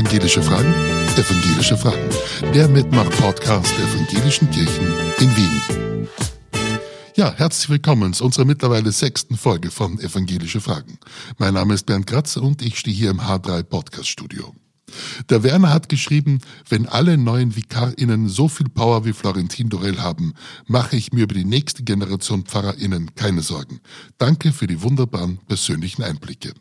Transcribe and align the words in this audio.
Evangelische 0.00 0.42
Fragen? 0.42 0.72
Evangelische 1.18 1.76
Fragen. 1.76 2.08
Der 2.54 2.68
Mitmach-Podcast 2.68 3.70
der 3.76 3.84
Evangelischen 3.84 4.50
Kirchen 4.50 4.86
in 5.18 5.36
Wien. 5.36 6.08
Ja, 7.16 7.34
herzlich 7.36 7.68
willkommen 7.68 8.14
zu 8.14 8.24
unserer 8.24 8.46
mittlerweile 8.46 8.92
sechsten 8.92 9.36
Folge 9.36 9.70
von 9.70 10.00
Evangelische 10.00 10.62
Fragen. 10.62 10.98
Mein 11.36 11.52
Name 11.52 11.74
ist 11.74 11.84
Bernd 11.84 12.06
Kratzer 12.06 12.42
und 12.42 12.62
ich 12.62 12.78
stehe 12.78 12.96
hier 12.96 13.10
im 13.10 13.20
H3 13.20 13.62
Podcast 13.62 14.08
Studio. 14.08 14.54
Der 15.28 15.42
Werner 15.42 15.74
hat 15.74 15.90
geschrieben, 15.90 16.38
wenn 16.66 16.86
alle 16.86 17.18
neuen 17.18 17.54
VikarInnen 17.54 18.26
so 18.26 18.48
viel 18.48 18.70
Power 18.70 19.04
wie 19.04 19.12
Florentin 19.12 19.68
Dorel 19.68 20.00
haben, 20.00 20.32
mache 20.66 20.96
ich 20.96 21.12
mir 21.12 21.24
über 21.24 21.34
die 21.34 21.44
nächste 21.44 21.82
Generation 21.82 22.46
PfarrerInnen 22.46 23.14
keine 23.16 23.42
Sorgen. 23.42 23.80
Danke 24.16 24.52
für 24.52 24.66
die 24.66 24.80
wunderbaren 24.80 25.40
persönlichen 25.46 26.02
Einblicke. 26.02 26.54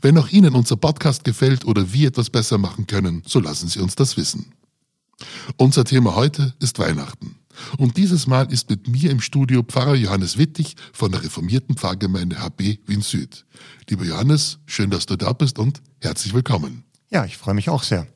Wenn 0.00 0.18
auch 0.18 0.28
Ihnen 0.28 0.54
unser 0.54 0.76
Podcast 0.76 1.24
gefällt 1.24 1.64
oder 1.64 1.92
wir 1.92 2.08
etwas 2.08 2.30
besser 2.30 2.58
machen 2.58 2.86
können, 2.86 3.22
so 3.26 3.40
lassen 3.40 3.68
Sie 3.68 3.80
uns 3.80 3.94
das 3.94 4.16
wissen. 4.16 4.52
Unser 5.56 5.84
Thema 5.84 6.14
heute 6.14 6.54
ist 6.60 6.78
Weihnachten. 6.78 7.36
Und 7.76 7.96
dieses 7.96 8.26
Mal 8.26 8.50
ist 8.52 8.70
mit 8.70 8.88
mir 8.88 9.10
im 9.10 9.20
Studio 9.20 9.62
Pfarrer 9.62 9.94
Johannes 9.94 10.38
Wittig 10.38 10.76
von 10.92 11.12
der 11.12 11.22
reformierten 11.22 11.76
Pfarrgemeinde 11.76 12.40
HB 12.40 12.78
Wien 12.86 13.02
Süd. 13.02 13.44
Lieber 13.88 14.04
Johannes, 14.04 14.58
schön, 14.66 14.90
dass 14.90 15.06
du 15.06 15.16
da 15.16 15.32
bist 15.32 15.58
und 15.58 15.82
herzlich 16.00 16.32
willkommen. 16.32 16.84
Ja, 17.10 17.24
ich 17.24 17.36
freue 17.36 17.54
mich 17.54 17.68
auch 17.68 17.82
sehr. 17.82 18.06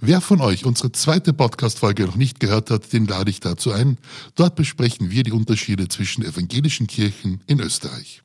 Wer 0.00 0.20
von 0.20 0.40
euch 0.40 0.64
unsere 0.64 0.90
zweite 0.92 1.32
Podcast-Folge 1.32 2.04
noch 2.04 2.16
nicht 2.16 2.40
gehört 2.40 2.70
hat, 2.70 2.92
den 2.92 3.06
lade 3.06 3.30
ich 3.30 3.40
dazu 3.40 3.70
ein. 3.72 3.98
Dort 4.34 4.56
besprechen 4.56 5.10
wir 5.10 5.22
die 5.22 5.32
Unterschiede 5.32 5.88
zwischen 5.88 6.24
evangelischen 6.24 6.88
Kirchen 6.88 7.40
in 7.46 7.60
Österreich. 7.60 8.20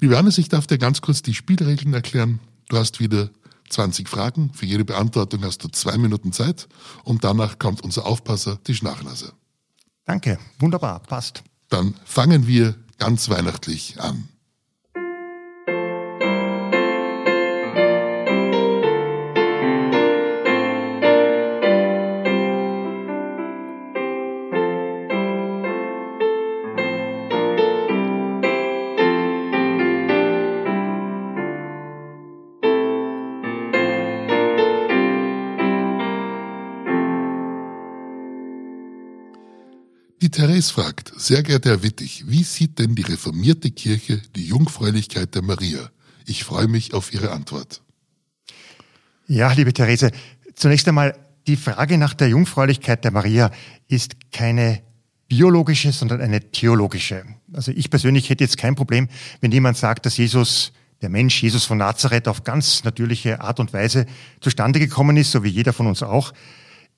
Lieber 0.00 0.14
Johannes, 0.14 0.38
ich 0.38 0.48
darf 0.48 0.66
dir 0.66 0.78
ganz 0.78 1.02
kurz 1.02 1.20
die 1.20 1.34
Spielregeln 1.34 1.92
erklären. 1.92 2.40
Du 2.70 2.78
hast 2.78 3.00
wieder 3.00 3.28
20 3.68 4.08
Fragen. 4.08 4.50
Für 4.54 4.64
jede 4.64 4.84
Beantwortung 4.84 5.44
hast 5.44 5.62
du 5.62 5.68
zwei 5.68 5.98
Minuten 5.98 6.32
Zeit 6.32 6.68
und 7.04 7.22
danach 7.22 7.58
kommt 7.58 7.82
unser 7.82 8.06
Aufpasser, 8.06 8.58
die 8.66 8.74
Schnachnase. 8.74 9.32
Danke, 10.06 10.38
wunderbar, 10.58 11.00
passt. 11.00 11.42
Dann 11.68 11.94
fangen 12.04 12.46
wir 12.46 12.76
ganz 12.98 13.28
weihnachtlich 13.28 14.00
an. 14.00 14.28
Die 40.30 40.42
Therese 40.42 40.72
fragt, 40.72 41.12
sehr 41.16 41.42
geehrter 41.42 41.70
Herr 41.70 41.82
Wittig, 41.82 42.22
wie 42.28 42.44
sieht 42.44 42.78
denn 42.78 42.94
die 42.94 43.02
reformierte 43.02 43.72
Kirche 43.72 44.22
die 44.36 44.46
Jungfräulichkeit 44.46 45.34
der 45.34 45.42
Maria? 45.42 45.90
Ich 46.24 46.44
freue 46.44 46.68
mich 46.68 46.94
auf 46.94 47.12
Ihre 47.12 47.32
Antwort. 47.32 47.82
Ja, 49.26 49.50
liebe 49.50 49.72
Therese, 49.72 50.12
zunächst 50.54 50.86
einmal 50.86 51.18
die 51.48 51.56
Frage 51.56 51.98
nach 51.98 52.14
der 52.14 52.28
Jungfräulichkeit 52.28 53.02
der 53.02 53.10
Maria 53.10 53.50
ist 53.88 54.30
keine 54.30 54.82
biologische, 55.26 55.90
sondern 55.90 56.20
eine 56.20 56.52
theologische. 56.52 57.24
Also 57.52 57.72
ich 57.72 57.90
persönlich 57.90 58.30
hätte 58.30 58.44
jetzt 58.44 58.56
kein 58.56 58.76
Problem, 58.76 59.08
wenn 59.40 59.50
jemand 59.50 59.78
sagt, 59.78 60.06
dass 60.06 60.16
Jesus, 60.16 60.70
der 61.02 61.08
Mensch 61.08 61.42
Jesus 61.42 61.64
von 61.64 61.78
Nazareth 61.78 62.28
auf 62.28 62.44
ganz 62.44 62.84
natürliche 62.84 63.40
Art 63.40 63.58
und 63.58 63.72
Weise 63.72 64.06
zustande 64.40 64.78
gekommen 64.78 65.16
ist, 65.16 65.32
so 65.32 65.42
wie 65.42 65.48
jeder 65.48 65.72
von 65.72 65.88
uns 65.88 66.04
auch. 66.04 66.32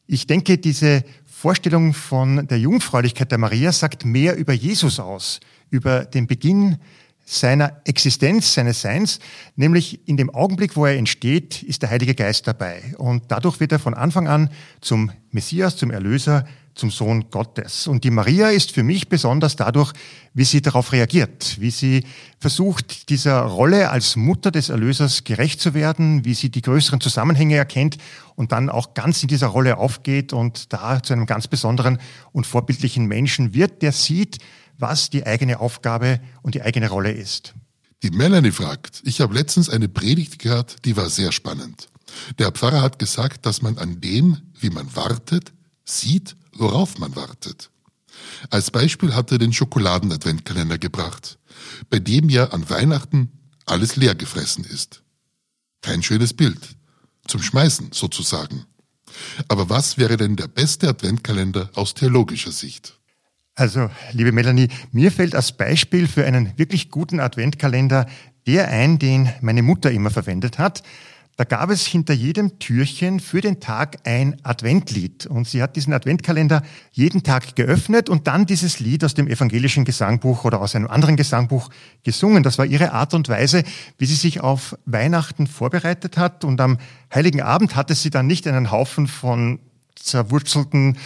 Ich 0.07 0.27
denke, 0.27 0.59
diese 0.59 1.05
Vorstellung 1.43 1.93
von 1.93 2.47
der 2.47 2.61
Jungfräulichkeit 2.61 3.33
der 3.33 3.39
Maria 3.39 3.73
sagt 3.73 4.05
mehr 4.05 4.37
über 4.37 4.53
Jesus 4.53 5.01
aus, 5.01 5.41
über 5.71 6.05
den 6.05 6.29
Beginn 6.29 6.77
seiner 7.25 7.81
Existenz, 7.85 8.55
seines 8.55 8.81
Seins, 8.81 9.19
nämlich 9.57 10.07
in 10.07 10.17
dem 10.17 10.31
Augenblick, 10.31 10.77
wo 10.77 10.87
er 10.87 10.97
entsteht, 10.97 11.65
ist 11.65 11.83
der 11.83 11.91
Heilige 11.91 12.15
Geist 12.15 12.47
dabei. 12.47 12.95
Und 12.97 13.25
dadurch 13.27 13.59
wird 13.59 13.73
er 13.73 13.81
von 13.81 13.95
Anfang 13.95 14.29
an 14.29 14.51
zum 14.81 15.11
Messias, 15.33 15.77
zum 15.77 15.91
Erlöser, 15.91 16.47
zum 16.75 16.91
Sohn 16.91 17.31
Gottes. 17.31 17.87
Und 17.87 18.05
die 18.05 18.11
Maria 18.11 18.49
ist 18.49 18.73
für 18.73 18.83
mich 18.83 19.09
besonders 19.09 19.57
dadurch, 19.57 19.93
wie 20.35 20.45
sie 20.45 20.63
darauf 20.63 20.93
reagiert, 20.93 21.61
wie 21.61 21.71
sie 21.71 22.05
versucht, 22.39 23.11
dieser 23.11 23.41
Rolle 23.43 23.91
als 23.91 24.17
Mutter 24.17 24.51
des 24.51 24.69
Erlösers 24.69 25.25
gerecht 25.25 25.61
zu 25.61 25.75
werden, 25.75 26.25
wie 26.25 26.35
sie 26.35 26.51
die 26.51 26.63
größeren 26.63 27.01
Zusammenhänge 27.01 27.57
erkennt 27.57 27.99
und 28.35 28.53
dann 28.53 28.71
auch 28.71 28.95
ganz 28.95 29.23
in 29.23 29.29
dieser 29.29 29.49
Rolle 29.49 29.77
aufgeht 29.77 30.33
und 30.33 30.73
da 30.73 31.03
zu 31.03 31.13
einem 31.13 31.27
ganz 31.27 31.49
besonderen 31.49 31.99
und 32.33 32.47
vorbildlichen 32.47 33.07
Menschen 33.07 33.55
wird, 33.55 33.83
der 33.83 33.93
sieht, 33.93 34.39
was 34.79 35.11
die 35.11 35.27
eigene 35.27 35.61
Aufgabe 35.61 36.21
und 36.43 36.55
die 36.55 36.63
eigene 36.63 36.89
Rolle 36.89 37.13
ist. 37.13 37.55
Die 38.03 38.11
Melanie 38.11 38.51
fragt, 38.51 39.01
ich 39.05 39.21
habe 39.21 39.35
letztens 39.35 39.69
eine 39.69 39.89
Predigt 39.89 40.41
gehört, 40.41 40.85
die 40.85 40.97
war 40.97 41.09
sehr 41.09 41.31
spannend. 41.31 41.89
Der 42.39 42.51
Pfarrer 42.51 42.83
hat 42.83 42.99
gesagt, 42.99 43.47
dass 43.47 43.63
man 43.63 43.79
an 43.79 44.01
dem, 44.01 44.39
wie 44.59 44.71
man 44.71 44.95
wartet, 44.97 45.53
sieht, 45.85 46.37
worauf 46.55 46.99
man 46.99 47.15
wartet. 47.17 47.71
Als 48.51 48.71
Beispiel 48.71 49.15
hat 49.15 49.33
er 49.33 49.39
den 49.39 49.53
Schokoladen-Adventkalender 49.53 50.79
gebracht, 50.79 51.39
bei 51.91 51.99
dem 51.99 52.29
ja 52.29 52.51
an 52.51 52.69
Weihnachten 52.69 53.31
alles 53.67 53.97
leer 53.97 54.15
gefressen 54.15 54.65
ist. 54.65 55.03
Kein 55.81 56.03
schönes 56.03 56.35
Bild. 56.35 56.77
Zum 57.27 57.43
Schmeißen 57.43 57.91
sozusagen. 57.93 58.67
Aber 59.49 59.69
was 59.69 59.99
wäre 59.99 60.17
denn 60.17 60.37
der 60.37 60.49
beste 60.49 60.89
Adventkalender 60.89 61.71
aus 61.75 61.95
theologischer 61.95 62.53
Sicht? 62.53 62.99
Also, 63.55 63.91
liebe 64.13 64.33
Melanie, 64.33 64.69
mir 64.93 65.13
fällt 65.13 65.35
als 65.35 65.53
Beispiel 65.53 66.09
für 66.09 66.25
einen 66.25 66.57
wirklich 66.57 66.91
guten 66.91 67.21
Adventkalender 67.21 68.07
der 68.47 68.69
ein, 68.69 68.99
den 68.99 69.31
meine 69.41 69.63
Mutter 69.63 69.91
immer 69.91 70.11
verwendet 70.11 70.59
hat. 70.59 70.83
Da 71.37 71.45
gab 71.45 71.71
es 71.71 71.87
hinter 71.87 72.13
jedem 72.13 72.59
Türchen 72.59 73.19
für 73.19 73.41
den 73.41 73.59
Tag 73.59 74.01
ein 74.05 74.37
Adventlied. 74.43 75.25
Und 75.25 75.49
sie 75.49 75.63
hat 75.63 75.77
diesen 75.77 75.95
Adventkalender 75.95 76.63
jeden 76.93 77.23
Tag 77.23 77.57
geöffnet 77.57 78.11
und 78.11 78.27
dann 78.27 78.45
dieses 78.45 78.81
Lied 78.81 79.03
aus 79.03 79.15
dem 79.15 79.29
evangelischen 79.29 79.87
Gesangbuch 79.87 80.45
oder 80.45 80.61
aus 80.61 80.77
einem 80.77 80.89
anderen 80.89 81.17
Gesangbuch 81.17 81.71
gesungen. 82.03 82.43
Das 82.43 82.59
war 82.59 82.67
ihre 82.67 82.93
Art 82.93 83.15
und 83.15 83.31
Weise, 83.31 83.65
wie 83.97 84.05
sie 84.05 84.15
sich 84.15 84.41
auf 84.41 84.77
Weihnachten 84.85 85.47
vorbereitet 85.47 86.19
hat. 86.19 86.45
Und 86.45 86.61
am 86.61 86.77
Heiligen 87.15 87.41
Abend 87.41 87.77
hatte 87.77 87.95
sie 87.95 88.11
dann 88.11 88.27
nicht 88.27 88.47
einen 88.47 88.71
Haufen 88.71 89.07
von 89.07 89.59
zerwurzelten 89.95 90.99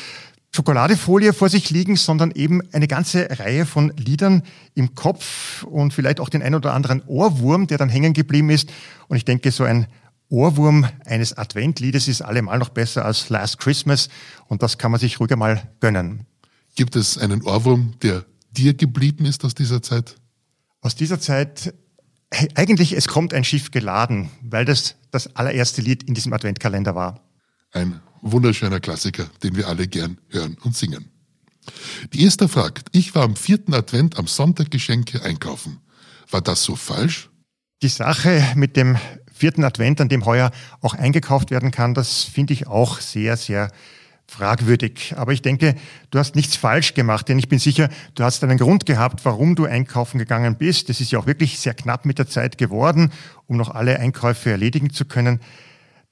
Schokoladefolie 0.56 1.34
vor 1.34 1.50
sich 1.50 1.70
liegen, 1.70 1.96
sondern 1.96 2.32
eben 2.32 2.62
eine 2.72 2.88
ganze 2.88 3.28
Reihe 3.38 3.64
von 3.64 3.92
Liedern 3.96 4.42
im 4.74 4.94
Kopf 4.94 5.62
und 5.64 5.92
vielleicht 5.92 6.18
auch 6.18 6.30
den 6.30 6.42
ein 6.42 6.54
oder 6.54 6.72
anderen 6.72 7.02
Ohrwurm, 7.06 7.68
der 7.68 7.78
dann 7.78 7.90
hängen 7.90 8.12
geblieben 8.12 8.50
ist. 8.50 8.72
Und 9.06 9.18
ich 9.18 9.24
denke, 9.24 9.52
so 9.52 9.64
ein 9.64 9.86
Ohrwurm 10.28 10.86
eines 11.04 11.36
Adventliedes 11.36 12.08
ist 12.08 12.22
allemal 12.22 12.58
noch 12.58 12.70
besser 12.70 13.04
als 13.04 13.28
Last 13.28 13.58
Christmas 13.58 14.08
und 14.48 14.62
das 14.62 14.78
kann 14.78 14.90
man 14.90 15.00
sich 15.00 15.20
ruhiger 15.20 15.36
mal 15.36 15.70
gönnen. 15.80 16.26
Gibt 16.74 16.96
es 16.96 17.16
einen 17.16 17.42
Ohrwurm, 17.42 17.94
der 18.02 18.24
dir 18.50 18.74
geblieben 18.74 19.24
ist 19.24 19.44
aus 19.44 19.54
dieser 19.54 19.82
Zeit? 19.82 20.16
Aus 20.80 20.96
dieser 20.96 21.20
Zeit, 21.20 21.74
eigentlich, 22.54 22.92
es 22.92 23.08
kommt 23.08 23.32
ein 23.34 23.44
Schiff 23.44 23.70
geladen, 23.70 24.30
weil 24.42 24.64
das 24.64 24.96
das 25.10 25.34
allererste 25.36 25.80
Lied 25.80 26.02
in 26.02 26.14
diesem 26.14 26.32
Adventkalender 26.32 26.94
war. 26.94 27.20
Ein 27.72 28.00
wunderschöner 28.20 28.80
Klassiker, 28.80 29.30
den 29.42 29.56
wir 29.56 29.68
alle 29.68 29.86
gern 29.86 30.18
hören 30.28 30.56
und 30.62 30.76
singen. 30.76 31.10
Die 32.12 32.24
Esther 32.24 32.48
fragt, 32.48 32.88
ich 32.92 33.14
war 33.14 33.22
am 33.22 33.36
vierten 33.36 33.74
Advent 33.74 34.18
am 34.18 34.26
Sonntag 34.26 34.70
Geschenke 34.70 35.22
einkaufen. 35.22 35.78
War 36.30 36.40
das 36.40 36.62
so 36.62 36.76
falsch? 36.76 37.30
Die 37.82 37.88
Sache 37.88 38.52
mit 38.54 38.76
dem 38.76 38.96
vierten 39.36 39.64
Advent, 39.64 40.00
an 40.00 40.08
dem 40.08 40.24
heuer 40.24 40.50
auch 40.80 40.94
eingekauft 40.94 41.50
werden 41.50 41.70
kann, 41.70 41.94
das 41.94 42.24
finde 42.24 42.54
ich 42.54 42.66
auch 42.66 43.00
sehr, 43.00 43.36
sehr 43.36 43.70
fragwürdig. 44.26 45.14
Aber 45.16 45.32
ich 45.32 45.42
denke, 45.42 45.76
du 46.10 46.18
hast 46.18 46.34
nichts 46.34 46.56
falsch 46.56 46.94
gemacht, 46.94 47.28
denn 47.28 47.38
ich 47.38 47.48
bin 47.48 47.58
sicher, 47.58 47.88
du 48.14 48.24
hast 48.24 48.42
einen 48.42 48.58
Grund 48.58 48.86
gehabt, 48.86 49.24
warum 49.24 49.54
du 49.54 49.64
einkaufen 49.66 50.18
gegangen 50.18 50.56
bist. 50.56 50.90
Es 50.90 51.00
ist 51.00 51.12
ja 51.12 51.18
auch 51.18 51.26
wirklich 51.26 51.58
sehr 51.58 51.74
knapp 51.74 52.04
mit 52.04 52.18
der 52.18 52.26
Zeit 52.26 52.58
geworden, 52.58 53.12
um 53.46 53.56
noch 53.56 53.70
alle 53.70 54.00
Einkäufe 54.00 54.50
erledigen 54.50 54.90
zu 54.90 55.04
können. 55.04 55.40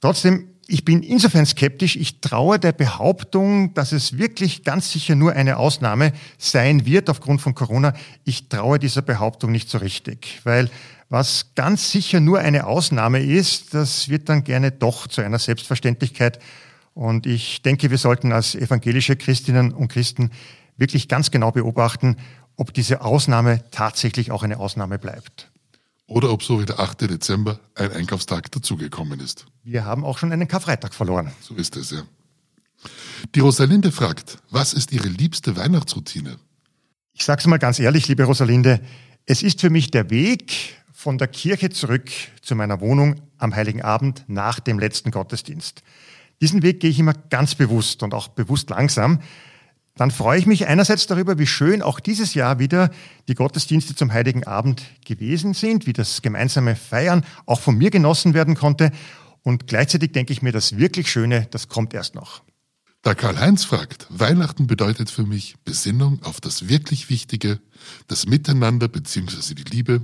Trotzdem, 0.00 0.48
ich 0.66 0.84
bin 0.84 1.02
insofern 1.02 1.44
skeptisch, 1.44 1.96
ich 1.96 2.20
traue 2.20 2.58
der 2.58 2.72
Behauptung, 2.72 3.74
dass 3.74 3.92
es 3.92 4.16
wirklich 4.16 4.64
ganz 4.64 4.92
sicher 4.92 5.14
nur 5.14 5.32
eine 5.32 5.58
Ausnahme 5.58 6.12
sein 6.38 6.86
wird 6.86 7.10
aufgrund 7.10 7.42
von 7.42 7.54
Corona. 7.54 7.94
Ich 8.24 8.48
traue 8.48 8.78
dieser 8.78 9.02
Behauptung 9.02 9.50
nicht 9.50 9.68
so 9.68 9.78
richtig, 9.78 10.40
weil 10.44 10.70
was 11.08 11.54
ganz 11.54 11.90
sicher 11.90 12.20
nur 12.20 12.38
eine 12.38 12.66
Ausnahme 12.66 13.20
ist, 13.22 13.74
das 13.74 14.08
wird 14.08 14.28
dann 14.28 14.44
gerne 14.44 14.72
doch 14.72 15.06
zu 15.06 15.20
einer 15.20 15.38
Selbstverständlichkeit. 15.38 16.38
Und 16.94 17.26
ich 17.26 17.62
denke, 17.62 17.90
wir 17.90 17.98
sollten 17.98 18.32
als 18.32 18.54
evangelische 18.54 19.16
Christinnen 19.16 19.72
und 19.72 19.88
Christen 19.88 20.30
wirklich 20.76 21.08
ganz 21.08 21.30
genau 21.30 21.50
beobachten, 21.52 22.16
ob 22.56 22.72
diese 22.72 23.00
Ausnahme 23.00 23.62
tatsächlich 23.70 24.30
auch 24.30 24.42
eine 24.42 24.58
Ausnahme 24.58 24.98
bleibt. 24.98 25.50
oder 26.06 26.30
ob 26.30 26.42
so 26.42 26.60
wie 26.60 26.66
der 26.66 26.78
8. 26.80 27.02
Dezember 27.02 27.58
ein 27.74 27.90
Einkaufstag 27.92 28.50
dazugekommen 28.52 29.20
ist. 29.20 29.46
Wir 29.62 29.84
haben 29.84 30.04
auch 30.04 30.18
schon 30.18 30.32
einen 30.32 30.46
Karfreitag 30.48 30.92
verloren. 30.94 31.32
So 31.40 31.54
ist 31.54 31.76
es 31.76 31.90
ja. 31.90 32.02
Die 33.34 33.40
Rosalinde 33.40 33.90
fragt, 33.90 34.38
was 34.50 34.74
ist 34.74 34.92
ihre 34.92 35.08
liebste 35.08 35.56
Weihnachtsroutine? 35.56 36.36
Ich 37.14 37.24
sage 37.24 37.40
es 37.40 37.46
mal 37.46 37.58
ganz 37.58 37.78
ehrlich, 37.78 38.06
liebe 38.08 38.24
Rosalinde, 38.24 38.80
es 39.24 39.42
ist 39.42 39.62
für 39.62 39.70
mich 39.70 39.90
der 39.90 40.10
Weg 40.10 40.76
von 41.04 41.18
der 41.18 41.28
Kirche 41.28 41.68
zurück 41.68 42.10
zu 42.40 42.56
meiner 42.56 42.80
Wohnung 42.80 43.16
am 43.36 43.54
Heiligen 43.54 43.82
Abend 43.82 44.24
nach 44.26 44.58
dem 44.58 44.78
letzten 44.78 45.10
Gottesdienst. 45.10 45.82
Diesen 46.40 46.62
Weg 46.62 46.80
gehe 46.80 46.88
ich 46.88 46.98
immer 46.98 47.12
ganz 47.12 47.54
bewusst 47.54 48.02
und 48.02 48.14
auch 48.14 48.28
bewusst 48.28 48.70
langsam. 48.70 49.20
Dann 49.96 50.10
freue 50.10 50.38
ich 50.38 50.46
mich 50.46 50.66
einerseits 50.66 51.06
darüber, 51.06 51.38
wie 51.38 51.46
schön 51.46 51.82
auch 51.82 52.00
dieses 52.00 52.32
Jahr 52.32 52.58
wieder 52.58 52.88
die 53.28 53.34
Gottesdienste 53.34 53.94
zum 53.94 54.14
Heiligen 54.14 54.44
Abend 54.44 54.82
gewesen 55.04 55.52
sind, 55.52 55.86
wie 55.86 55.92
das 55.92 56.22
gemeinsame 56.22 56.74
Feiern 56.74 57.22
auch 57.44 57.60
von 57.60 57.76
mir 57.76 57.90
genossen 57.90 58.32
werden 58.32 58.54
konnte. 58.54 58.90
Und 59.42 59.66
gleichzeitig 59.66 60.12
denke 60.12 60.32
ich 60.32 60.40
mir, 60.40 60.52
das 60.52 60.78
wirklich 60.78 61.10
Schöne, 61.10 61.48
das 61.50 61.68
kommt 61.68 61.92
erst 61.92 62.14
noch. 62.14 62.42
Da 63.02 63.14
Karl-Heinz 63.14 63.64
fragt, 63.64 64.06
Weihnachten 64.08 64.66
bedeutet 64.66 65.10
für 65.10 65.24
mich 65.24 65.56
Besinnung 65.66 66.22
auf 66.22 66.40
das 66.40 66.70
wirklich 66.70 67.10
Wichtige, 67.10 67.60
das 68.06 68.24
Miteinander 68.24 68.88
bzw. 68.88 69.52
die 69.52 69.64
Liebe 69.64 70.00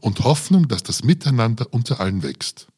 und 0.00 0.20
Hoffnung, 0.20 0.68
dass 0.68 0.82
das 0.82 1.04
Miteinander 1.04 1.72
unter 1.72 2.00
allen 2.00 2.22
wächst. 2.22 2.68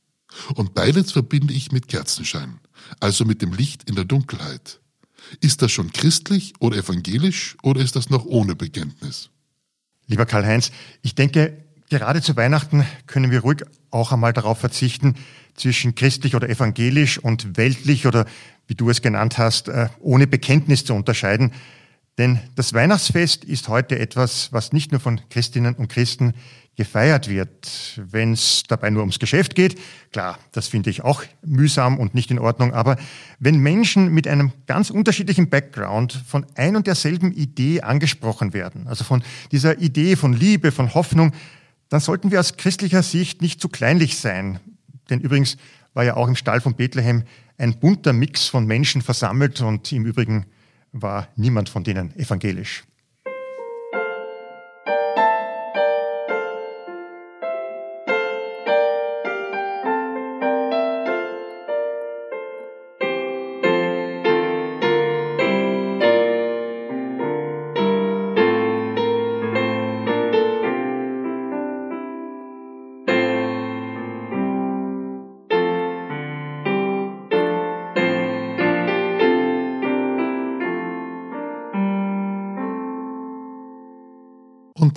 Und 0.54 0.74
beides 0.74 1.12
verbinde 1.12 1.54
ich 1.54 1.72
mit 1.72 1.88
Kerzenschein, 1.88 2.60
also 3.00 3.24
mit 3.24 3.42
dem 3.42 3.52
Licht 3.52 3.88
in 3.88 3.96
der 3.96 4.04
Dunkelheit. 4.04 4.80
Ist 5.40 5.62
das 5.62 5.72
schon 5.72 5.92
christlich 5.92 6.54
oder 6.60 6.76
evangelisch 6.76 7.56
oder 7.62 7.80
ist 7.80 7.96
das 7.96 8.10
noch 8.10 8.24
ohne 8.24 8.54
Bekenntnis? 8.54 9.30
Lieber 10.06 10.26
Karl-Heinz, 10.26 10.72
ich 11.02 11.14
denke, 11.14 11.64
gerade 11.88 12.22
zu 12.22 12.36
Weihnachten 12.36 12.84
können 13.06 13.30
wir 13.30 13.40
ruhig 13.40 13.64
auch 13.90 14.12
einmal 14.12 14.32
darauf 14.32 14.58
verzichten, 14.58 15.14
zwischen 15.54 15.94
christlich 15.94 16.34
oder 16.34 16.48
evangelisch 16.48 17.18
und 17.18 17.56
weltlich 17.56 18.06
oder 18.06 18.26
wie 18.66 18.74
du 18.74 18.88
es 18.88 19.02
genannt 19.02 19.36
hast, 19.36 19.68
äh, 19.68 19.88
ohne 20.00 20.26
Bekenntnis 20.26 20.84
zu 20.84 20.94
unterscheiden. 20.94 21.52
Denn 22.20 22.38
das 22.54 22.74
Weihnachtsfest 22.74 23.46
ist 23.46 23.68
heute 23.68 23.98
etwas, 23.98 24.52
was 24.52 24.74
nicht 24.74 24.92
nur 24.92 25.00
von 25.00 25.22
Christinnen 25.30 25.74
und 25.74 25.88
Christen 25.88 26.34
gefeiert 26.76 27.30
wird. 27.30 27.98
Wenn 28.10 28.34
es 28.34 28.62
dabei 28.68 28.90
nur 28.90 29.00
ums 29.00 29.18
Geschäft 29.18 29.54
geht, 29.54 29.80
klar, 30.12 30.38
das 30.52 30.68
finde 30.68 30.90
ich 30.90 31.02
auch 31.02 31.24
mühsam 31.42 31.98
und 31.98 32.14
nicht 32.14 32.30
in 32.30 32.38
Ordnung, 32.38 32.74
aber 32.74 32.98
wenn 33.38 33.56
Menschen 33.56 34.12
mit 34.12 34.28
einem 34.28 34.52
ganz 34.66 34.90
unterschiedlichen 34.90 35.48
Background 35.48 36.12
von 36.12 36.44
ein 36.56 36.76
und 36.76 36.86
derselben 36.86 37.32
Idee 37.32 37.80
angesprochen 37.80 38.52
werden, 38.52 38.86
also 38.86 39.02
von 39.02 39.22
dieser 39.50 39.78
Idee 39.78 40.14
von 40.14 40.34
Liebe, 40.34 40.72
von 40.72 40.92
Hoffnung, 40.92 41.32
dann 41.88 42.00
sollten 42.00 42.30
wir 42.30 42.40
aus 42.40 42.58
christlicher 42.58 43.02
Sicht 43.02 43.40
nicht 43.40 43.62
zu 43.62 43.70
kleinlich 43.70 44.18
sein. 44.18 44.60
Denn 45.08 45.20
übrigens 45.20 45.56
war 45.94 46.04
ja 46.04 46.18
auch 46.18 46.28
im 46.28 46.36
Stall 46.36 46.60
von 46.60 46.74
Bethlehem 46.74 47.22
ein 47.56 47.80
bunter 47.80 48.12
Mix 48.12 48.46
von 48.46 48.66
Menschen 48.66 49.00
versammelt 49.00 49.62
und 49.62 49.90
im 49.90 50.04
Übrigen 50.04 50.44
war 50.92 51.28
niemand 51.36 51.68
von 51.68 51.84
denen 51.84 52.14
evangelisch. 52.16 52.84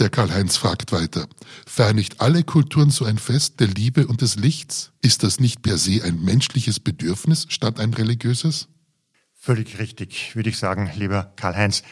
Der 0.03 0.09
Karl-Heinz 0.09 0.57
fragt 0.57 0.91
weiter, 0.91 1.27
feiern 1.65 1.95
nicht 1.95 2.19
alle 2.19 2.44
Kulturen 2.44 2.89
so 2.89 3.05
ein 3.05 3.17
Fest 3.17 3.61
der 3.61 3.67
Liebe 3.67 4.05
und 4.05 4.19
des 4.19 4.35
Lichts? 4.35 4.91
Ist 5.01 5.23
das 5.23 5.39
nicht 5.39 5.61
per 5.61 5.77
se 5.77 6.03
ein 6.03 6.21
menschliches 6.21 6.81
Bedürfnis 6.81 7.45
statt 7.47 7.79
ein 7.79 7.94
religiöses? 7.94 8.67
Völlig 9.33 9.79
richtig, 9.79 10.35
würde 10.35 10.50
ich 10.50 10.57
sagen, 10.57 10.91
lieber 10.97 11.31
Karl-Heinz. 11.38 11.83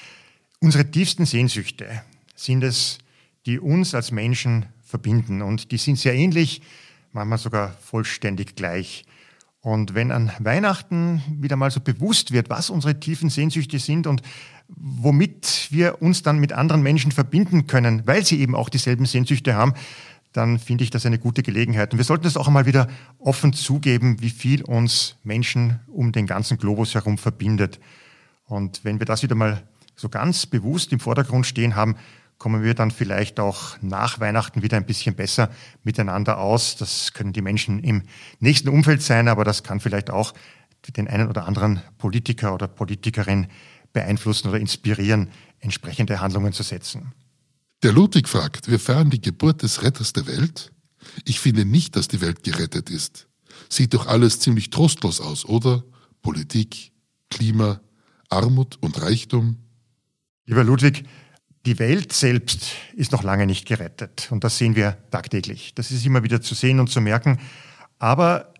Unsere 0.59 0.91
tiefsten 0.91 1.25
Sehnsüchte 1.25 2.01
sind 2.35 2.63
es, 2.63 2.97
die 3.45 3.59
uns 3.59 3.95
als 3.95 4.11
Menschen 4.11 4.65
verbinden 4.83 5.41
und 5.41 5.71
die 5.71 5.77
sind 5.77 5.97
sehr 5.97 6.13
ähnlich, 6.13 6.61
manchmal 7.13 7.37
sogar 7.37 7.77
vollständig 7.81 8.57
gleich. 8.57 9.05
Und 9.61 9.93
wenn 9.93 10.11
an 10.11 10.33
Weihnachten 10.39 11.23
wieder 11.39 11.55
mal 11.55 11.71
so 11.71 11.79
bewusst 11.79 12.31
wird, 12.31 12.49
was 12.49 12.69
unsere 12.69 12.99
tiefen 12.99 13.29
Sehnsüchte 13.29 13.79
sind 13.79 14.05
und 14.05 14.21
womit 14.75 15.67
wir 15.71 16.01
uns 16.01 16.23
dann 16.23 16.39
mit 16.39 16.53
anderen 16.53 16.81
Menschen 16.81 17.11
verbinden 17.11 17.67
können, 17.67 18.03
weil 18.05 18.25
sie 18.25 18.39
eben 18.39 18.55
auch 18.55 18.69
dieselben 18.69 19.05
Sehnsüchte 19.05 19.55
haben, 19.55 19.73
dann 20.33 20.59
finde 20.59 20.83
ich 20.83 20.89
das 20.89 21.05
eine 21.05 21.19
gute 21.19 21.43
Gelegenheit. 21.43 21.91
Und 21.91 21.97
wir 21.97 22.05
sollten 22.05 22.23
das 22.23 22.37
auch 22.37 22.47
einmal 22.47 22.65
wieder 22.65 22.87
offen 23.19 23.53
zugeben, 23.53 24.21
wie 24.21 24.29
viel 24.29 24.63
uns 24.63 25.17
Menschen 25.23 25.79
um 25.87 26.11
den 26.11 26.25
ganzen 26.25 26.57
Globus 26.57 26.95
herum 26.95 27.17
verbindet. 27.17 27.79
Und 28.45 28.83
wenn 28.83 28.99
wir 28.99 29.05
das 29.05 29.23
wieder 29.23 29.35
mal 29.35 29.61
so 29.95 30.09
ganz 30.09 30.45
bewusst 30.45 30.91
im 30.93 30.99
Vordergrund 30.99 31.45
stehen 31.45 31.75
haben, 31.75 31.95
kommen 32.37 32.63
wir 32.63 32.73
dann 32.73 32.89
vielleicht 32.89 33.39
auch 33.39 33.77
nach 33.81 34.19
Weihnachten 34.19 34.63
wieder 34.63 34.77
ein 34.77 34.85
bisschen 34.85 35.15
besser 35.15 35.51
miteinander 35.83 36.39
aus. 36.39 36.75
Das 36.75 37.13
können 37.13 37.33
die 37.33 37.41
Menschen 37.41 37.83
im 37.83 38.03
nächsten 38.39 38.69
Umfeld 38.69 39.03
sein, 39.03 39.27
aber 39.27 39.43
das 39.43 39.61
kann 39.61 39.79
vielleicht 39.79 40.09
auch 40.09 40.33
den 40.97 41.07
einen 41.07 41.29
oder 41.29 41.45
anderen 41.45 41.81
Politiker 41.99 42.53
oder 42.55 42.67
Politikerin 42.67 43.47
beeinflussen 43.93 44.49
oder 44.49 44.59
inspirieren, 44.59 45.29
entsprechende 45.59 46.19
Handlungen 46.19 46.53
zu 46.53 46.63
setzen. 46.63 47.13
Der 47.83 47.91
Ludwig 47.93 48.27
fragt, 48.27 48.69
wir 48.69 48.79
feiern 48.79 49.09
die 49.09 49.21
Geburt 49.21 49.63
des 49.63 49.81
Retters 49.81 50.13
der 50.13 50.27
Welt? 50.27 50.71
Ich 51.25 51.39
finde 51.39 51.65
nicht, 51.65 51.95
dass 51.95 52.07
die 52.07 52.21
Welt 52.21 52.43
gerettet 52.43 52.89
ist. 52.89 53.27
Sieht 53.69 53.93
doch 53.93 54.07
alles 54.07 54.39
ziemlich 54.39 54.69
trostlos 54.69 55.19
aus, 55.19 55.45
oder? 55.45 55.83
Politik, 56.21 56.91
Klima, 57.29 57.81
Armut 58.29 58.77
und 58.81 59.01
Reichtum. 59.01 59.57
Lieber 60.45 60.63
Ludwig, 60.63 61.03
die 61.65 61.79
Welt 61.79 62.13
selbst 62.13 62.67
ist 62.95 63.11
noch 63.11 63.23
lange 63.23 63.45
nicht 63.45 63.67
gerettet 63.67 64.27
und 64.31 64.43
das 64.43 64.57
sehen 64.57 64.75
wir 64.75 64.97
tagtäglich. 65.11 65.73
Das 65.75 65.91
ist 65.91 66.05
immer 66.05 66.23
wieder 66.23 66.41
zu 66.41 66.55
sehen 66.55 66.79
und 66.79 66.89
zu 66.89 67.01
merken. 67.01 67.39
Aber 67.99 68.53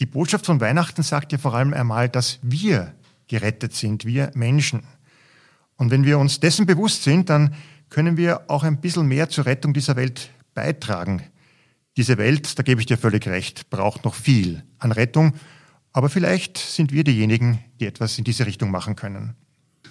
die 0.00 0.06
Botschaft 0.06 0.46
von 0.46 0.60
Weihnachten 0.60 1.02
sagt 1.02 1.32
ja 1.32 1.38
vor 1.38 1.54
allem 1.54 1.74
einmal, 1.74 2.08
dass 2.08 2.38
wir 2.42 2.94
gerettet 3.28 3.74
sind, 3.74 4.04
wir 4.04 4.30
Menschen. 4.34 4.82
Und 5.76 5.90
wenn 5.90 6.04
wir 6.04 6.18
uns 6.18 6.40
dessen 6.40 6.66
bewusst 6.66 7.04
sind, 7.04 7.30
dann 7.30 7.54
können 7.88 8.16
wir 8.16 8.50
auch 8.50 8.64
ein 8.64 8.80
bisschen 8.80 9.06
mehr 9.06 9.28
zur 9.28 9.46
Rettung 9.46 9.72
dieser 9.72 9.96
Welt 9.96 10.30
beitragen. 10.54 11.22
Diese 11.96 12.18
Welt, 12.18 12.58
da 12.58 12.62
gebe 12.62 12.80
ich 12.80 12.86
dir 12.86 12.98
völlig 12.98 13.26
recht, 13.26 13.70
braucht 13.70 14.04
noch 14.04 14.14
viel 14.14 14.64
an 14.78 14.92
Rettung, 14.92 15.34
aber 15.92 16.08
vielleicht 16.08 16.58
sind 16.58 16.92
wir 16.92 17.04
diejenigen, 17.04 17.64
die 17.80 17.86
etwas 17.86 18.18
in 18.18 18.24
diese 18.24 18.46
Richtung 18.46 18.70
machen 18.70 18.94
können. 18.94 19.34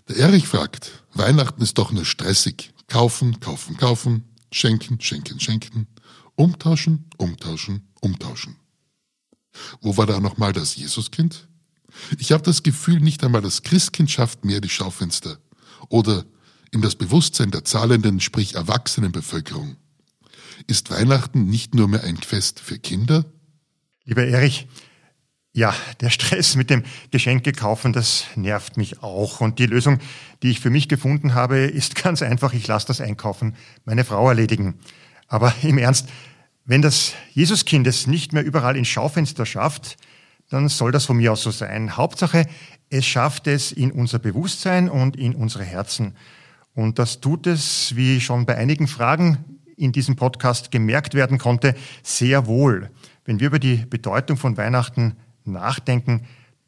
Der 0.08 0.18
Erich 0.18 0.48
fragt, 0.48 1.04
Weihnachten 1.14 1.62
ist 1.62 1.78
doch 1.78 1.92
nur 1.92 2.06
stressig. 2.06 2.74
Kaufen, 2.88 3.40
kaufen, 3.42 3.76
kaufen, 3.76 4.24
schenken, 4.52 5.02
schenken, 5.02 5.40
schenken, 5.40 5.88
umtauschen, 6.36 7.10
umtauschen, 7.18 7.90
umtauschen. 8.00 8.56
Wo 9.82 9.98
war 9.98 10.06
da 10.06 10.20
nochmal 10.20 10.54
das 10.54 10.76
Jesuskind? 10.76 11.48
Ich 12.18 12.32
habe 12.32 12.44
das 12.44 12.64
Gefühl, 12.64 13.00
nicht 13.00 13.24
einmal 13.24 13.42
das 13.42 13.64
Christkind 13.64 14.10
schafft 14.12 14.46
mehr 14.46 14.62
die 14.62 14.70
Schaufenster. 14.70 15.38
Oder 15.90 16.26
in 16.72 16.82
das 16.82 16.96
Bewusstsein 16.96 17.52
der 17.52 17.64
zahlenden, 17.66 18.20
sprich 18.20 18.56
erwachsenen 18.56 19.12
Bevölkerung. 19.12 19.78
Ist 20.68 20.90
Weihnachten 20.90 21.46
nicht 21.46 21.76
nur 21.76 21.88
mehr 21.88 22.04
ein 22.04 22.18
Fest 22.18 22.60
für 22.60 22.80
Kinder? 22.80 23.26
Lieber 24.06 24.26
Erich, 24.26 24.68
ja, 25.54 25.74
der 26.02 26.10
Stress 26.10 26.56
mit 26.56 26.70
dem 26.70 26.84
Geschenke 27.12 27.52
kaufen, 27.52 27.94
das 27.94 28.26
nervt 28.36 28.78
mich 28.78 29.02
auch. 29.02 29.42
Und 29.42 29.60
die 29.60 29.66
Lösung, 29.66 30.00
die 30.44 30.52
ich 30.52 30.60
für 30.60 30.70
mich 30.70 30.88
gefunden 30.88 31.34
habe, 31.34 31.58
ist 31.58 31.96
ganz 31.96 32.22
einfach, 32.22 32.54
ich 32.54 32.68
lasse 32.68 32.88
das 32.88 33.02
Einkaufen 33.02 33.56
meine 33.84 34.06
Frau 34.06 34.30
erledigen. 34.30 34.76
Aber 35.28 35.54
im 35.64 35.78
Ernst, 35.78 36.10
wenn 36.66 36.82
das 36.82 37.14
Jesuskind 37.34 37.88
es 37.88 38.08
nicht 38.08 38.34
mehr 38.34 38.44
überall 38.44 38.78
ins 38.78 38.88
Schaufenster 38.88 39.46
schafft, 39.46 39.98
dann 40.50 40.70
soll 40.70 40.92
das 40.92 41.06
von 41.06 41.18
mir 41.18 41.34
aus 41.34 41.44
so 41.44 41.52
sein. 41.52 41.98
Hauptsache, 41.98 42.46
es 42.90 43.06
schafft 43.06 43.48
es 43.48 43.72
in 43.72 43.92
unser 43.92 44.20
Bewusstsein 44.20 44.90
und 44.90 45.16
in 45.16 45.36
unsere 45.36 45.64
Herzen. 45.64 46.16
Und 46.74 47.00
das 47.00 47.20
tut 47.20 47.48
es, 47.48 47.96
wie 47.96 48.22
schon 48.22 48.46
bei 48.46 48.56
einigen 48.56 48.88
Fragen 48.88 49.60
in 49.76 49.92
diesem 49.92 50.16
Podcast 50.16 50.72
gemerkt 50.72 51.14
werden 51.14 51.38
konnte, 51.38 51.76
sehr 52.04 52.48
wohl. 52.48 52.90
Wenn 53.26 53.40
wir 53.40 53.48
über 53.48 53.60
die 53.60 53.78
Bedeutung 53.78 54.38
von 54.38 54.58
Weihnachten 54.58 55.18
nachdenken, 55.44 56.26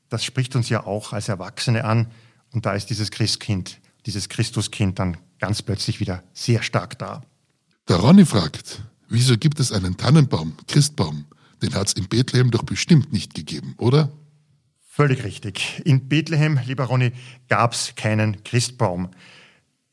das 0.10 0.24
spricht 0.24 0.56
uns 0.56 0.70
ja 0.70 0.86
auch 0.86 1.14
als 1.14 1.30
Erwachsene 1.30 1.86
an. 1.86 2.08
Und 2.52 2.66
da 2.66 2.74
ist 2.74 2.90
dieses 2.90 3.12
Christkind, 3.12 3.80
dieses 4.06 4.30
Christuskind 4.30 5.00
dann 5.00 5.18
ganz 5.40 5.62
plötzlich 5.62 6.00
wieder 6.00 6.24
sehr 6.34 6.64
stark 6.64 6.98
da. 7.00 7.22
Der 7.88 7.98
Ronny 7.98 8.26
fragt, 8.26 8.82
Wieso 9.12 9.38
gibt 9.38 9.60
es 9.60 9.72
einen 9.72 9.98
Tannenbaum, 9.98 10.54
Christbaum? 10.68 11.26
Den 11.62 11.74
hat 11.74 11.88
es 11.88 11.94
in 11.94 12.08
Bethlehem 12.08 12.52
doch 12.52 12.64
bestimmt 12.64 13.12
nicht 13.12 13.34
gegeben, 13.34 13.76
oder? 13.78 14.12
Völlig 14.90 15.24
richtig. 15.24 15.82
In 15.86 16.08
Bethlehem, 16.08 16.60
lieber 16.66 16.86
Ronny, 16.86 17.12
gab 17.48 17.74
es 17.74 17.94
keinen 17.96 18.44
Christbaum. 18.44 19.10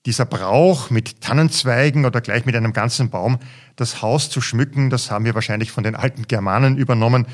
Dieser 0.05 0.25
Brauch 0.25 0.91
mit 0.91 1.21
Tannenzweigen 1.21 2.05
oder 2.05 2.21
gleich 2.21 2.47
mit 2.47 2.55
einem 2.55 2.73
ganzen 2.73 3.11
Baum 3.11 3.39
das 3.75 4.03
Haus 4.03 4.31
zu 4.31 4.41
schmücken, 4.41 4.91
das 4.91 5.11
haben 5.11 5.25
wir 5.25 5.35
wahrscheinlich 5.35 5.73
von 5.73 5.85
den 5.85 5.97
alten 5.97 6.27
Germanen 6.29 6.77
übernommen. 6.77 7.27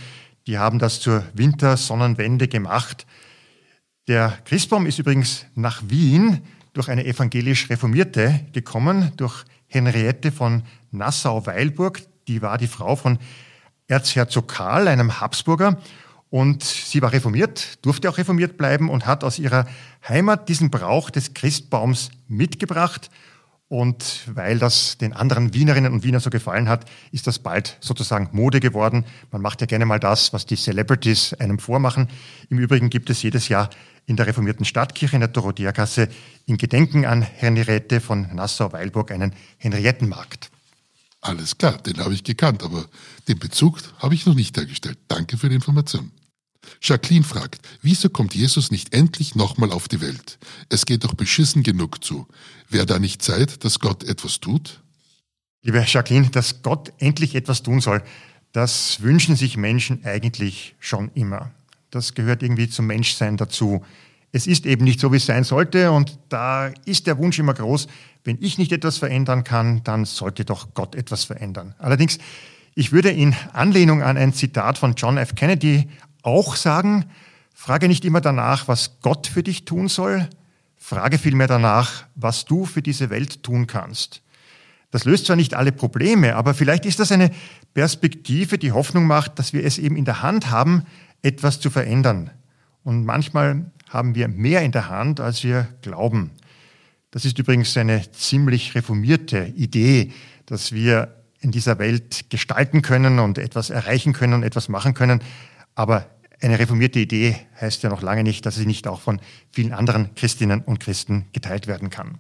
Die 0.47 0.59
haben 0.59 0.79
das 0.79 1.01
zur 1.01 1.25
Wintersonnenwende 1.35 2.49
gemacht. 2.49 3.07
Der 4.09 4.39
Christbaum 4.45 4.87
ist 4.87 4.99
übrigens 4.99 5.47
nach 5.55 5.83
Wien 5.87 6.41
durch 6.73 6.89
eine 6.89 7.05
evangelisch 7.05 7.71
Reformierte 7.71 8.41
gekommen, 8.53 9.13
durch 9.17 9.45
Henriette 9.67 10.33
von 10.33 10.63
Nassau-Weilburg. 10.91 12.03
Die 12.27 12.43
war 12.43 12.59
die 12.59 12.67
Frau 12.67 12.97
von 12.97 13.19
Erzherzog 13.93 14.49
Karl, 14.49 14.89
einem 14.89 15.21
Habsburger. 15.21 15.79
Und 16.31 16.65
sie 16.65 17.03
war 17.03 17.13
reformiert, 17.13 17.85
durfte 17.85 18.09
auch 18.09 18.17
reformiert 18.17 18.57
bleiben 18.57 18.89
und 18.89 19.07
hat 19.07 19.23
aus 19.23 19.39
ihrer 19.39 19.67
Heimat 20.09 20.49
diesen 20.49 20.71
Brauch 20.71 21.11
des 21.11 21.35
Christbaums 21.35 22.11
mitgebracht. 22.27 23.11
Und 23.69 24.23
weil 24.33 24.59
das 24.59 24.97
den 24.97 25.13
anderen 25.13 25.53
Wienerinnen 25.53 25.93
und 25.93 26.05
Wienern 26.05 26.23
so 26.23 26.31
gefallen 26.31 26.71
hat, 26.71 26.87
ist 27.11 27.27
das 27.27 27.39
bald 27.39 27.77
sozusagen 27.81 28.31
Mode 28.33 28.61
geworden. 28.61 29.05
Man 29.31 29.43
macht 29.43 29.61
ja 29.61 29.67
gerne 29.67 29.85
mal 29.85 30.01
das, 30.01 30.33
was 30.33 30.47
die 30.47 30.57
Celebrities 30.57 31.35
einem 31.35 31.59
vormachen. 31.59 32.09
Im 32.49 32.59
Übrigen 32.59 32.89
gibt 32.89 33.11
es 33.11 33.23
jedes 33.23 33.49
Jahr 33.49 33.69
in 34.07 34.17
der 34.17 34.27
reformierten 34.27 34.65
Stadtkirche 34.65 35.17
in 35.17 35.21
der 35.21 35.29
Dorotheergasse 35.29 36.09
in 36.47 36.57
Gedenken 36.57 37.05
an 37.05 37.21
Henriette 37.21 38.01
von 38.01 38.35
Nassau-Weilburg 38.35 39.11
einen 39.11 39.35
Henriettenmarkt. 39.59 40.52
Alles 41.23 41.57
klar, 41.57 41.79
den 41.79 41.99
habe 41.99 42.15
ich 42.15 42.25
gekannt, 42.25 42.65
aber 42.65 42.85
den 43.29 43.39
Bezug 43.39 43.79
habe 43.99 44.15
ich 44.15 44.27
noch 44.27 44.35
nicht 44.35 44.57
hergestellt. 44.57 44.99
Danke 45.07 45.39
für 45.39 45.49
die 45.49 45.55
Information. 45.55 46.11
Jacqueline 46.81 47.25
fragt, 47.25 47.61
wieso 47.81 48.09
kommt 48.09 48.35
Jesus 48.35 48.71
nicht 48.71 48.93
endlich 48.93 49.35
nochmal 49.37 49.71
auf 49.71 49.89
die 49.89 50.01
Welt? 50.01 50.39
Es 50.69 50.85
geht 50.85 51.05
doch 51.05 51.15
beschissen 51.15 51.63
genug 51.63 52.05
zu. 52.05 52.27
Wäre 52.69 52.87
da 52.87 52.99
nicht 52.99 53.23
Zeit, 53.23 53.65
dass 53.65 53.79
Gott 53.79 54.03
etwas 54.05 54.41
tut? 54.41 54.81
Liebe 55.63 55.85
Jacqueline, 55.87 56.31
dass 56.31 56.63
Gott 56.63 56.93
endlich 56.99 57.37
etwas 57.37 57.63
tun 57.63 57.81
soll, 57.81 58.03
das 58.51 59.01
wünschen 59.01 59.37
sich 59.37 59.57
Menschen 59.57 60.05
eigentlich 60.05 60.75
schon 60.81 61.11
immer. 61.15 61.53
Das 61.91 62.15
gehört 62.15 62.43
irgendwie 62.43 62.69
zum 62.69 62.87
Menschsein 62.87 63.37
dazu. 63.37 63.85
Es 64.33 64.47
ist 64.47 64.65
eben 64.65 64.85
nicht 64.85 64.99
so, 64.99 65.13
wie 65.13 65.19
es 65.19 65.27
sein 65.27 65.45
sollte 65.45 65.93
und 65.93 66.19
da 66.31 66.69
ist 66.87 67.07
der 67.07 67.19
Wunsch 67.19 67.39
immer 67.39 67.53
groß, 67.53 67.87
wenn 68.25 68.39
ich 68.41 68.57
nicht 68.57 68.73
etwas 68.73 68.97
verändern 68.97 69.45
kann, 69.45 69.83
dann 69.85 70.07
sollte 70.07 70.47
doch 70.47 70.73
Gott 70.73 70.95
etwas 70.95 71.25
verändern. 71.25 71.75
Allerdings, 71.79 72.19
ich 72.75 72.93
würde 72.93 73.11
in 73.11 73.35
Anlehnung 73.53 74.03
an 74.03 74.17
ein 74.17 74.33
Zitat 74.33 74.79
von 74.79 74.95
John 74.95 75.19
F. 75.19 75.35
Kennedy 75.35 75.91
auch 76.23 76.57
sagen, 76.57 77.05
frage 77.53 77.89
nicht 77.89 78.07
immer 78.07 78.23
danach, 78.23 78.69
was 78.69 78.99
Gott 79.03 79.27
für 79.27 79.43
dich 79.43 79.67
tun 79.67 79.89
soll, 79.89 80.29
frage 80.77 81.19
vielmehr 81.19 81.47
danach, 81.47 82.07
was 82.15 82.47
du 82.47 82.65
für 82.65 82.81
diese 82.81 83.11
Welt 83.11 83.43
tun 83.43 83.67
kannst. 83.67 84.23
Das 84.91 85.05
löst 85.05 85.27
zwar 85.27 85.37
nicht 85.37 85.55
alle 85.55 85.73
Probleme, 85.73 86.37
aber 86.37 86.55
vielleicht 86.55 86.87
ist 86.87 87.01
das 87.01 87.13
eine 87.13 87.31
Perspektive, 87.75 88.59
die 88.59 88.73
Hoffnung 88.73 89.07
macht, 89.07 89.39
dass 89.39 89.53
wir 89.53 89.65
es 89.65 89.79
eben 89.79 89.97
in 89.97 90.05
der 90.05 90.23
Hand 90.23 90.51
haben, 90.51 90.85
etwas 91.23 91.61
zu 91.61 91.71
verändern. 91.71 92.31
Und 92.85 93.05
manchmal 93.05 93.71
haben 93.93 94.15
wir 94.15 94.29
mehr 94.29 94.63
in 94.63 94.73
der 94.73 94.89
Hand, 94.89 95.21
als 95.21 95.45
wir 95.45 95.69
glauben. 95.83 96.31
Das 97.11 97.25
ist 97.25 97.39
übrigens 97.39 97.77
eine 97.77 98.11
ziemlich 98.13 98.75
reformierte 98.75 99.53
Idee, 99.55 100.13
dass 100.47 100.73
wir 100.73 101.15
in 101.41 101.51
dieser 101.51 101.79
Welt 101.79 102.31
gestalten 102.31 102.83
können 102.83 103.19
und 103.19 103.37
etwas 103.37 103.71
erreichen 103.71 104.13
können 104.13 104.35
und 104.35 104.43
etwas 104.45 104.69
machen 104.69 104.95
können. 104.95 105.21
Aber 105.75 106.07
eine 106.41 106.59
reformierte 106.59 107.01
Idee 107.01 107.37
heißt 107.61 107.83
ja 107.83 107.91
noch 107.91 108.03
lange 108.03 108.23
nicht, 108.23 108.47
dass 108.47 108.55
sie 108.55 108.67
nicht 108.67 108.87
auch 108.89 109.01
von 109.01 109.21
vielen 109.51 109.73
anderen 109.73 110.15
Christinnen 110.15 110.61
und 110.63 110.81
Christen 110.81 111.27
geteilt 111.33 111.67
werden 111.67 111.91
kann. 111.91 112.19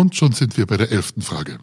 Und 0.00 0.16
schon 0.16 0.32
sind 0.32 0.56
wir 0.56 0.64
bei 0.64 0.78
der 0.78 0.90
elften 0.92 1.20
Frage. 1.20 1.58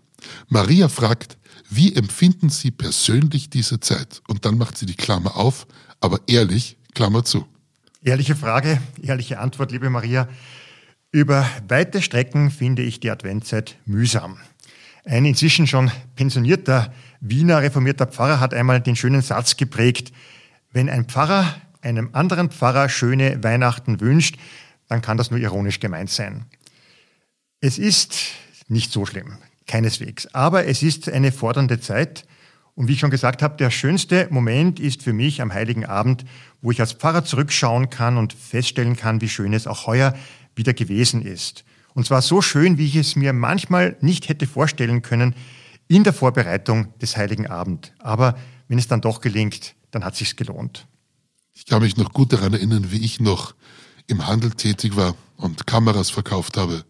Maria 0.47 0.89
fragt, 0.89 1.39
wie 1.71 1.95
empfinden 1.95 2.49
Sie 2.49 2.69
persönlich 2.69 3.49
diese 3.49 3.79
Zeit? 3.79 4.21
Und 4.27 4.45
dann 4.45 4.59
macht 4.59 4.77
sie 4.77 4.85
die 4.85 4.93
Klammer 4.93 5.37
auf, 5.37 5.65
aber 6.01 6.19
ehrlich, 6.27 6.77
Klammer 6.93 7.25
zu. 7.25 7.47
Ehrliche 8.03 8.35
Frage, 8.35 8.79
ehrliche 9.01 9.39
Antwort, 9.39 9.71
liebe 9.71 9.89
Maria. 9.89 10.29
Über 11.11 11.49
weite 11.67 12.03
Strecken 12.03 12.51
finde 12.51 12.83
ich 12.83 12.99
die 12.99 13.09
Adventzeit 13.09 13.75
mühsam. 13.87 14.37
Ein 15.03 15.25
inzwischen 15.25 15.65
schon 15.65 15.89
pensionierter 16.15 16.93
Wiener 17.19 17.63
reformierter 17.63 18.05
Pfarrer 18.05 18.39
hat 18.39 18.53
einmal 18.53 18.81
den 18.81 18.95
schönen 18.95 19.23
Satz 19.23 19.57
geprägt, 19.57 20.13
wenn 20.71 20.91
ein 20.91 21.05
Pfarrer 21.05 21.55
einem 21.81 22.09
anderen 22.13 22.51
Pfarrer 22.51 22.87
schöne 22.87 23.43
Weihnachten 23.43 23.99
wünscht, 23.99 24.37
dann 24.89 25.01
kann 25.01 25.17
das 25.17 25.31
nur 25.31 25.39
ironisch 25.39 25.79
gemeint 25.79 26.11
sein. 26.11 26.45
Es 27.59 27.79
ist 27.79 28.15
nicht 28.67 28.91
so 28.91 29.07
schlimm, 29.07 29.37
keineswegs. 29.65 30.27
Aber 30.33 30.67
es 30.67 30.83
ist 30.83 31.09
eine 31.09 31.31
fordernde 31.31 31.79
Zeit. 31.79 32.25
Und 32.75 32.87
wie 32.87 32.93
ich 32.93 32.99
schon 32.99 33.09
gesagt 33.09 33.41
habe, 33.41 33.57
der 33.57 33.71
schönste 33.71 34.27
Moment 34.29 34.79
ist 34.79 35.01
für 35.01 35.13
mich 35.13 35.41
am 35.41 35.51
Heiligen 35.51 35.83
Abend, 35.83 36.23
wo 36.61 36.69
ich 36.69 36.79
als 36.79 36.93
Pfarrer 36.93 37.25
zurückschauen 37.25 37.89
kann 37.89 38.17
und 38.17 38.33
feststellen 38.33 38.95
kann, 38.95 39.21
wie 39.21 39.29
schön 39.29 39.53
es 39.53 39.65
auch 39.65 39.87
heuer 39.87 40.13
wieder 40.55 40.75
gewesen 40.75 41.23
ist. 41.23 41.63
Und 41.95 42.05
zwar 42.05 42.21
so 42.21 42.43
schön, 42.43 42.77
wie 42.77 42.85
ich 42.85 42.95
es 42.95 43.15
mir 43.15 43.33
manchmal 43.33 43.97
nicht 44.01 44.29
hätte 44.29 44.45
vorstellen 44.45 45.01
können 45.01 45.33
in 45.87 46.03
der 46.03 46.13
Vorbereitung 46.13 46.95
des 46.99 47.17
Heiligen 47.17 47.47
Abend. 47.47 47.91
Aber 47.97 48.37
wenn 48.67 48.77
es 48.77 48.87
dann 48.87 49.01
doch 49.01 49.19
gelingt, 49.19 49.73
dann 49.89 50.05
hat 50.05 50.13
es 50.13 50.19
sich 50.19 50.35
gelohnt. 50.35 50.85
Ich 51.53 51.65
kann 51.65 51.81
mich 51.81 51.97
noch 51.97 52.13
gut 52.13 52.33
daran 52.33 52.53
erinnern, 52.53 52.91
wie 52.91 53.03
ich 53.03 53.19
noch 53.19 53.55
im 54.05 54.27
Handel 54.27 54.51
tätig 54.51 54.95
war 54.95 55.15
und 55.37 55.65
Kameras 55.65 56.11
verkauft 56.11 56.55
habe. 56.55 56.85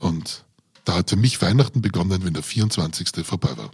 Und 0.00 0.44
da 0.84 0.96
hat 0.96 1.10
für 1.10 1.16
mich 1.16 1.40
Weihnachten 1.40 1.82
begonnen, 1.82 2.24
wenn 2.24 2.34
der 2.34 2.42
24. 2.42 3.24
vorbei 3.24 3.56
war. 3.56 3.70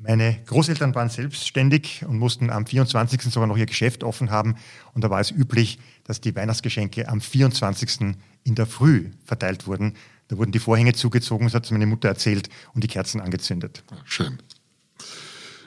Meine 0.00 0.40
Großeltern 0.46 0.94
waren 0.94 1.08
selbstständig 1.08 2.04
und 2.06 2.18
mussten 2.18 2.50
am 2.50 2.66
24. 2.66 3.20
sogar 3.22 3.48
noch 3.48 3.56
ihr 3.56 3.66
Geschäft 3.66 4.04
offen 4.04 4.30
haben. 4.30 4.54
Und 4.94 5.02
da 5.02 5.10
war 5.10 5.20
es 5.20 5.32
üblich, 5.32 5.80
dass 6.04 6.20
die 6.20 6.36
Weihnachtsgeschenke 6.36 7.08
am 7.08 7.20
24. 7.20 8.14
in 8.44 8.54
der 8.54 8.66
Früh 8.66 9.10
verteilt 9.24 9.66
wurden. 9.66 9.94
Da 10.28 10.38
wurden 10.38 10.52
die 10.52 10.60
Vorhänge 10.60 10.92
zugezogen, 10.92 11.46
das 11.46 11.54
hat 11.54 11.68
meine 11.72 11.86
Mutter 11.86 12.06
erzählt, 12.06 12.48
und 12.74 12.84
die 12.84 12.88
Kerzen 12.88 13.20
angezündet. 13.20 13.82
Schön. 14.04 14.38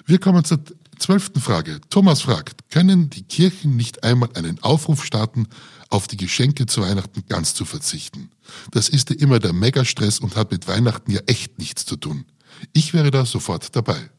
Wir 0.05 0.19
kommen 0.19 0.43
zur 0.43 0.59
zwölften 0.97 1.41
Frage. 1.41 1.79
Thomas 1.89 2.21
fragt, 2.21 2.69
können 2.69 3.09
die 3.09 3.23
Kirchen 3.23 3.75
nicht 3.75 4.03
einmal 4.03 4.29
einen 4.35 4.61
Aufruf 4.61 5.03
starten, 5.03 5.47
auf 5.89 6.07
die 6.07 6.17
Geschenke 6.17 6.65
zu 6.65 6.81
Weihnachten 6.81 7.23
ganz 7.27 7.53
zu 7.53 7.65
verzichten? 7.65 8.31
Das 8.71 8.89
ist 8.89 9.09
ja 9.09 9.15
immer 9.17 9.39
der 9.39 9.53
Megastress 9.53 10.19
und 10.19 10.35
hat 10.35 10.51
mit 10.51 10.67
Weihnachten 10.67 11.11
ja 11.11 11.21
echt 11.25 11.59
nichts 11.59 11.85
zu 11.85 11.95
tun. 11.95 12.25
Ich 12.73 12.93
wäre 12.93 13.11
da 13.11 13.25
sofort 13.25 13.75
dabei. 13.75 14.09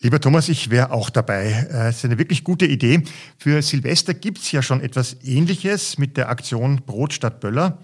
Lieber 0.00 0.20
Thomas, 0.20 0.48
ich 0.48 0.70
wäre 0.70 0.92
auch 0.92 1.08
dabei. 1.08 1.66
Äh, 1.70 1.88
es 1.88 1.98
ist 1.98 2.04
eine 2.04 2.18
wirklich 2.18 2.44
gute 2.44 2.66
Idee. 2.66 3.02
Für 3.38 3.62
Silvester 3.62 4.12
gibt 4.12 4.38
es 4.38 4.52
ja 4.52 4.62
schon 4.62 4.80
etwas 4.80 5.16
Ähnliches 5.22 5.96
mit 5.96 6.16
der 6.16 6.28
Aktion 6.28 6.82
Brot 6.84 7.14
statt 7.14 7.40
Böller. 7.40 7.78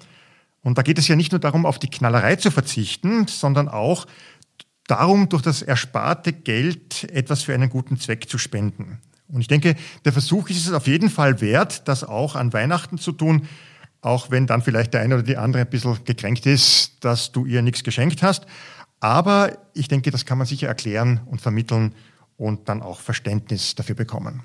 Und 0.60 0.78
da 0.78 0.82
geht 0.82 0.98
es 0.98 1.08
ja 1.08 1.16
nicht 1.16 1.32
nur 1.32 1.40
darum, 1.40 1.66
auf 1.66 1.78
die 1.78 1.88
Knallerei 1.88 2.36
zu 2.36 2.50
verzichten, 2.50 3.26
sondern 3.26 3.68
auch 3.68 4.06
darum, 4.86 5.28
durch 5.28 5.42
das 5.42 5.62
ersparte 5.62 6.32
Geld 6.32 7.04
etwas 7.10 7.42
für 7.42 7.54
einen 7.54 7.70
guten 7.70 7.98
Zweck 7.98 8.28
zu 8.28 8.38
spenden. 8.38 9.00
Und 9.28 9.40
ich 9.40 9.48
denke, 9.48 9.76
der 10.04 10.12
Versuch 10.12 10.50
ist 10.50 10.66
es 10.66 10.72
auf 10.72 10.86
jeden 10.86 11.08
Fall 11.08 11.40
wert, 11.40 11.88
das 11.88 12.04
auch 12.04 12.36
an 12.36 12.52
Weihnachten 12.52 12.98
zu 12.98 13.12
tun. 13.12 13.48
auch 14.02 14.30
wenn 14.30 14.48
dann 14.48 14.62
vielleicht 14.62 14.94
der 14.94 15.00
eine 15.00 15.14
oder 15.14 15.22
die 15.22 15.36
andere 15.36 15.62
ein 15.62 15.70
bisschen 15.70 16.04
gekränkt 16.04 16.44
ist, 16.44 17.04
dass 17.04 17.30
du 17.30 17.46
ihr 17.46 17.62
nichts 17.62 17.84
geschenkt 17.84 18.22
hast. 18.22 18.46
Aber 18.98 19.56
ich 19.74 19.88
denke, 19.88 20.10
das 20.10 20.26
kann 20.26 20.38
man 20.38 20.46
sicher 20.46 20.68
erklären 20.68 21.20
und 21.26 21.40
vermitteln 21.40 21.94
und 22.36 22.68
dann 22.68 22.82
auch 22.82 23.00
Verständnis 23.00 23.74
dafür 23.76 23.94
bekommen. 23.94 24.42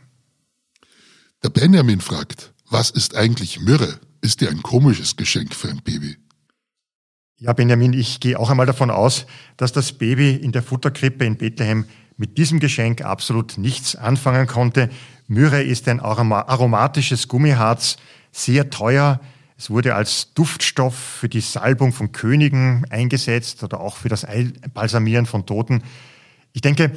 Der 1.44 1.50
Benjamin 1.50 2.01
fragt, 2.01 2.53
was 2.70 2.91
ist 2.91 3.15
eigentlich 3.15 3.60
Myrrhe? 3.60 4.00
Ist 4.22 4.41
die 4.41 4.48
ein 4.48 4.62
komisches 4.62 5.15
Geschenk 5.15 5.53
für 5.53 5.70
ein 5.70 5.82
Baby? 5.84 6.17
Ja, 7.39 7.53
Benjamin, 7.53 7.94
ich 7.94 8.20
gehe 8.20 8.39
auch 8.39 8.50
einmal 8.50 8.65
davon 8.65 8.89
aus, 8.89 9.27
dass 9.58 9.72
das 9.72 9.94
Baby 9.94 10.32
in 10.32 10.51
der 10.51 10.63
Futterkrippe 10.63 11.24
in 11.24 11.38
Bethlehem 11.38 11.86
mit 12.17 12.39
diesem 12.39 12.60
Geschenk 12.60 13.03
absolut 13.03 13.60
nichts 13.60 13.96
anfangen 13.96 14.48
konnte. 14.48 14.89
Myrrhe 15.27 15.62
ist 15.62 15.88
ein 15.88 16.00
aromatisches 16.00 17.27
Gummiharz, 17.27 17.98
sehr 18.32 18.72
teuer. 18.72 19.22
Es 19.56 19.70
wurde 19.70 19.94
als 19.94 20.34
Duftstoff 20.34 20.98
für 20.98 21.29
die 21.29 21.41
Salbung 21.41 21.94
von 21.94 22.12
Königen 22.12 22.86
eingesetzt 22.89 23.63
oder 23.63 23.82
auch 23.82 23.98
für 23.98 24.10
das 24.10 24.25
Balsamieren 24.74 25.27
von 25.27 25.46
Toten. 25.46 25.84
Ich 26.53 26.62
denke, 26.62 26.91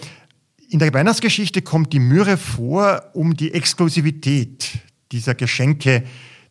in 0.70 0.78
der 0.78 0.94
Weihnachtsgeschichte 0.94 1.60
kommt 1.60 1.92
die 1.92 1.98
Myrrhe 1.98 2.38
vor, 2.38 3.10
um 3.12 3.36
die 3.36 3.52
Exklusivität 3.52 4.70
dieser 5.12 5.34
Geschenke, 5.34 6.04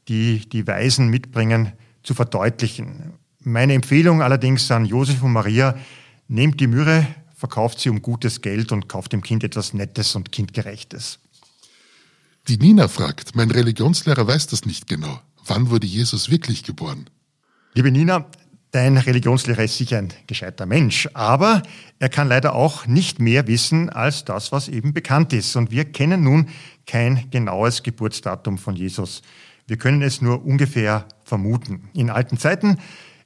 die 0.08 0.48
die 0.48 0.68
Weisen 0.68 1.08
mitbringen, 1.08 1.72
zu 2.04 2.14
verdeutlichen. 2.14 3.19
Meine 3.50 3.74
Empfehlung 3.74 4.22
allerdings 4.22 4.70
an 4.70 4.86
Josef 4.86 5.24
und 5.24 5.34
Maria, 5.34 5.76
nehmt 6.28 6.60
die 6.60 6.68
Myrrhe, 6.68 7.08
verkauft 7.36 7.80
sie 7.80 7.90
um 7.90 8.04
gutes 8.04 8.42
Geld 8.42 8.72
und 8.72 8.88
kauft 8.88 9.12
dem 9.12 9.24
Kind 9.24 9.44
etwas 9.44 9.74
Nettes 9.74 10.16
und 10.16 10.32
Kindgerechtes. 10.32 11.18
Die 12.48 12.58
Nina 12.58 12.88
fragt, 12.88 13.36
mein 13.36 13.50
Religionslehrer 13.50 14.28
weiß 14.28 14.48
das 14.48 14.66
nicht 14.66 14.88
genau. 14.88 15.20
Wann 15.48 15.72
wurde 15.72 15.88
Jesus 15.88 16.30
wirklich 16.30 16.64
geboren? 16.64 17.10
Liebe 17.74 17.92
Nina, 17.92 18.28
dein 18.70 18.98
Religionslehrer 18.98 19.64
ist 19.64 19.78
sicher 19.78 19.98
ein 19.98 20.14
gescheiter 20.28 20.68
Mensch, 20.68 21.10
aber 21.16 21.64
er 21.98 22.10
kann 22.10 22.28
leider 22.28 22.54
auch 22.54 22.86
nicht 22.86 23.20
mehr 23.20 23.48
wissen 23.48 23.90
als 23.90 24.26
das, 24.26 24.52
was 24.52 24.68
eben 24.68 24.94
bekannt 24.94 25.34
ist. 25.34 25.56
Und 25.56 25.72
wir 25.72 25.86
kennen 25.86 26.24
nun 26.24 26.50
kein 26.86 27.32
genaues 27.32 27.82
Geburtsdatum 27.82 28.60
von 28.60 28.76
Jesus. 28.76 29.24
Wir 29.66 29.78
können 29.78 30.04
es 30.04 30.22
nur 30.22 30.46
ungefähr 30.46 31.08
vermuten. 31.24 31.90
In 31.94 32.12
alten 32.12 32.38
Zeiten 32.38 32.78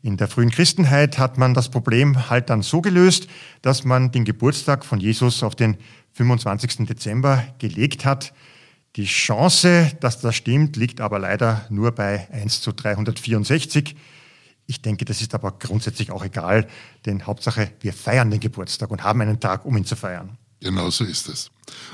in 0.03 0.17
der 0.17 0.27
frühen 0.27 0.51
Christenheit 0.51 1.17
hat 1.17 1.37
man 1.37 1.53
das 1.53 1.69
Problem 1.69 2.29
halt 2.29 2.49
dann 2.49 2.61
so 2.61 2.81
gelöst, 2.81 3.27
dass 3.61 3.85
man 3.85 4.11
den 4.11 4.25
Geburtstag 4.25 4.83
von 4.83 4.99
Jesus 4.99 5.41
auf 5.43 5.55
den 5.55 5.77
25. 6.11 6.85
Dezember 6.85 7.41
gelegt 7.57 8.03
hat. 8.03 8.33
Die 8.97 9.05
Chance, 9.05 9.93
dass 10.01 10.19
das 10.19 10.35
stimmt, 10.35 10.75
liegt 10.75 10.99
aber 10.99 11.19
leider 11.19 11.65
nur 11.69 11.93
bei 11.93 12.27
1 12.33 12.59
zu 12.59 12.73
364. 12.73 13.95
Ich 14.67 14.81
denke, 14.81 15.05
das 15.05 15.21
ist 15.21 15.33
aber 15.33 15.53
grundsätzlich 15.53 16.11
auch 16.11 16.25
egal, 16.25 16.67
denn 17.05 17.25
Hauptsache, 17.25 17.71
wir 17.79 17.93
feiern 17.93 18.29
den 18.29 18.41
Geburtstag 18.41 18.91
und 18.91 19.03
haben 19.03 19.21
einen 19.21 19.39
Tag, 19.39 19.63
um 19.63 19.77
ihn 19.77 19.85
zu 19.85 19.95
feiern. 19.95 20.37
Genau 20.59 20.89
so 20.89 21.05
ist 21.05 21.29
es. 21.29 21.49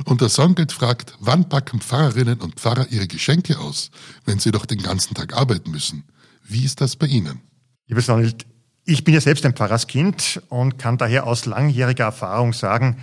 Und 0.06 0.22
der 0.22 0.30
Songbild 0.30 0.72
fragt, 0.72 1.16
wann 1.20 1.48
packen 1.48 1.80
Pfarrerinnen 1.80 2.42
und 2.42 2.56
Pfarrer 2.56 2.88
ihre 2.90 3.08
Geschenke 3.08 3.60
aus, 3.60 3.92
wenn 4.26 4.40
sie 4.40 4.50
doch 4.50 4.66
den 4.66 4.82
ganzen 4.82 5.14
Tag 5.14 5.36
arbeiten 5.36 5.70
müssen? 5.70 6.06
Wie 6.44 6.66
ist 6.66 6.82
das 6.82 6.96
bei 6.96 7.06
Ihnen? 7.06 7.42
Liebe 7.90 8.02
Sonald, 8.02 8.46
ich 8.86 9.04
bin 9.04 9.16
ja 9.16 9.20
selbst 9.20 9.44
ein 9.48 9.56
Pfarrerskind 9.56 10.44
und 10.50 10.78
kann 10.78 11.00
daher 11.00 11.26
aus 11.26 11.48
langjähriger 11.48 12.04
Erfahrung 12.04 12.54
sagen, 12.54 12.98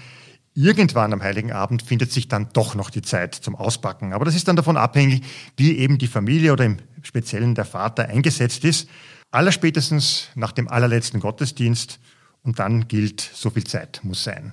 irgendwann 0.54 1.12
am 1.12 1.24
Heiligen 1.24 1.50
Abend 1.50 1.82
findet 1.82 2.12
sich 2.12 2.28
dann 2.28 2.50
doch 2.52 2.76
noch 2.76 2.90
die 2.90 3.02
Zeit 3.02 3.34
zum 3.34 3.56
Auspacken. 3.56 4.12
Aber 4.12 4.24
das 4.24 4.36
ist 4.36 4.46
dann 4.46 4.54
davon 4.54 4.76
abhängig, 4.76 5.24
wie 5.56 5.76
eben 5.76 5.98
die 5.98 6.06
Familie 6.06 6.52
oder 6.52 6.66
im 6.66 6.76
Speziellen 7.02 7.56
der 7.56 7.64
Vater 7.64 8.08
eingesetzt 8.08 8.62
ist. 8.62 8.88
Allerspätestens 9.32 10.28
nach 10.36 10.52
dem 10.52 10.68
allerletzten 10.68 11.18
Gottesdienst 11.18 11.98
und 12.44 12.60
dann 12.60 12.86
gilt, 12.86 13.20
so 13.20 13.50
viel 13.50 13.64
Zeit 13.64 14.02
muss 14.04 14.22
sein. 14.22 14.52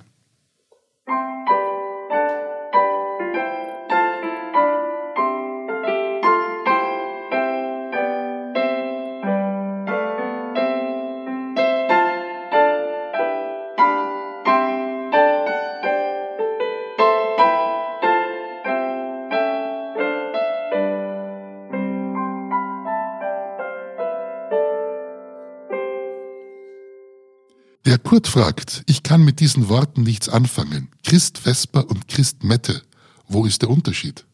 Der 27.94 28.00
Kurt 28.00 28.26
fragt, 28.26 28.82
ich 28.86 29.04
kann 29.04 29.24
mit 29.24 29.38
diesen 29.38 29.68
Worten 29.68 30.02
nichts 30.02 30.28
anfangen. 30.28 30.88
Christ 31.04 31.38
Vesper 31.38 31.88
und 31.88 32.08
Christ 32.08 32.42
Mette. 32.42 32.82
Wo 33.28 33.46
ist 33.46 33.62
der 33.62 33.70
Unterschied? 33.70 34.26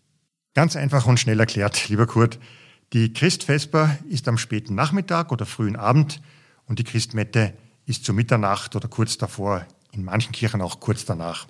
Ganz 0.55 0.77
einfach 0.77 1.05
und 1.05 1.21
schnell 1.21 1.39
erklärt, 1.39 1.91
lieber 1.91 2.07
Kurt. 2.07 2.39
Die 2.95 3.13
Christvesper 3.13 3.99
ist 4.09 4.29
am 4.29 4.39
späten 4.39 4.75
Nachmittag 4.75 5.31
oder 5.31 5.45
frühen 5.45 5.77
Abend 5.77 6.23
und 6.65 6.79
die 6.79 6.85
Christmette 6.85 7.53
ist 7.85 8.07
zu 8.07 8.15
Mitternacht 8.15 8.77
oder 8.77 8.89
kurz 8.89 9.19
davor, 9.19 9.67
in 9.93 10.05
manchen 10.05 10.33
Kirchen 10.33 10.63
auch 10.63 10.81
kurz 10.81 11.05
danach. 11.05 11.47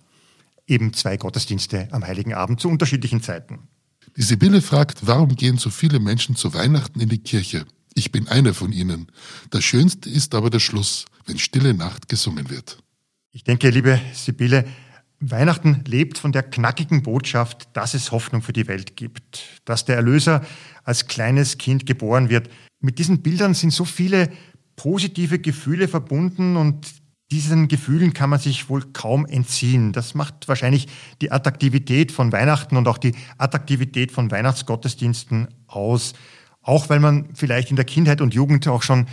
Eben 0.66 0.92
zwei 0.92 1.16
Gottesdienste 1.16 1.86
am 1.92 2.04
Heiligen 2.04 2.34
Abend 2.34 2.58
zu 2.58 2.68
unterschiedlichen 2.68 3.22
Zeiten. 3.22 3.68
Die 4.16 4.22
Sibylle 4.22 4.62
fragt, 4.62 5.06
warum 5.06 5.36
gehen 5.36 5.58
so 5.58 5.70
viele 5.70 6.00
Menschen 6.00 6.34
zu 6.34 6.54
Weihnachten 6.54 6.98
in 6.98 7.08
die 7.08 7.22
Kirche? 7.22 7.66
Ich 8.00 8.12
bin 8.12 8.28
einer 8.28 8.54
von 8.54 8.72
ihnen. 8.72 9.08
Das 9.50 9.62
Schönste 9.62 10.08
ist 10.08 10.34
aber 10.34 10.48
der 10.48 10.58
Schluss, 10.58 11.04
wenn 11.26 11.38
Stille 11.38 11.74
Nacht 11.74 12.08
gesungen 12.08 12.48
wird. 12.48 12.82
Ich 13.30 13.44
denke, 13.44 13.68
liebe 13.68 14.00
Sibylle, 14.14 14.64
Weihnachten 15.20 15.84
lebt 15.86 16.16
von 16.16 16.32
der 16.32 16.44
knackigen 16.44 17.02
Botschaft, 17.02 17.68
dass 17.74 17.92
es 17.92 18.10
Hoffnung 18.10 18.40
für 18.40 18.54
die 18.54 18.68
Welt 18.68 18.96
gibt, 18.96 19.60
dass 19.66 19.84
der 19.84 19.96
Erlöser 19.96 20.42
als 20.82 21.08
kleines 21.08 21.58
Kind 21.58 21.84
geboren 21.84 22.30
wird. 22.30 22.48
Mit 22.80 22.98
diesen 22.98 23.20
Bildern 23.20 23.52
sind 23.52 23.74
so 23.74 23.84
viele 23.84 24.32
positive 24.76 25.38
Gefühle 25.38 25.86
verbunden 25.86 26.56
und 26.56 26.86
diesen 27.30 27.68
Gefühlen 27.68 28.14
kann 28.14 28.30
man 28.30 28.40
sich 28.40 28.70
wohl 28.70 28.82
kaum 28.94 29.26
entziehen. 29.26 29.92
Das 29.92 30.14
macht 30.14 30.48
wahrscheinlich 30.48 30.88
die 31.20 31.32
Attraktivität 31.32 32.12
von 32.12 32.32
Weihnachten 32.32 32.78
und 32.78 32.88
auch 32.88 32.96
die 32.96 33.14
Attraktivität 33.36 34.10
von 34.10 34.30
Weihnachtsgottesdiensten 34.30 35.48
aus. 35.66 36.14
Auch 36.62 36.88
weil 36.88 37.00
man 37.00 37.34
vielleicht 37.34 37.70
in 37.70 37.76
der 37.76 37.84
Kindheit 37.84 38.20
und 38.20 38.34
Jugend 38.34 38.66
auch 38.68 38.82
schon 38.82 39.06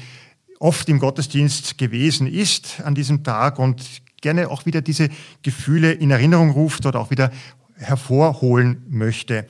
oft 0.60 0.90
im 0.90 1.00
Gottesdienst 1.00 1.78
gewesen 1.78 2.28
ist 2.28 2.82
an 2.82 2.96
diesem 2.96 3.24
Tag 3.24 3.60
und 3.60 3.84
gerne 4.22 4.50
auch 4.50 4.66
wieder 4.66 4.82
diese 4.82 5.10
Gefühle 5.44 5.92
in 5.94 6.12
Erinnerung 6.12 6.52
ruft 6.52 6.86
oder 6.86 7.00
auch 7.00 7.12
wieder 7.12 7.32
hervorholen 7.76 8.84
möchte. 8.90 9.48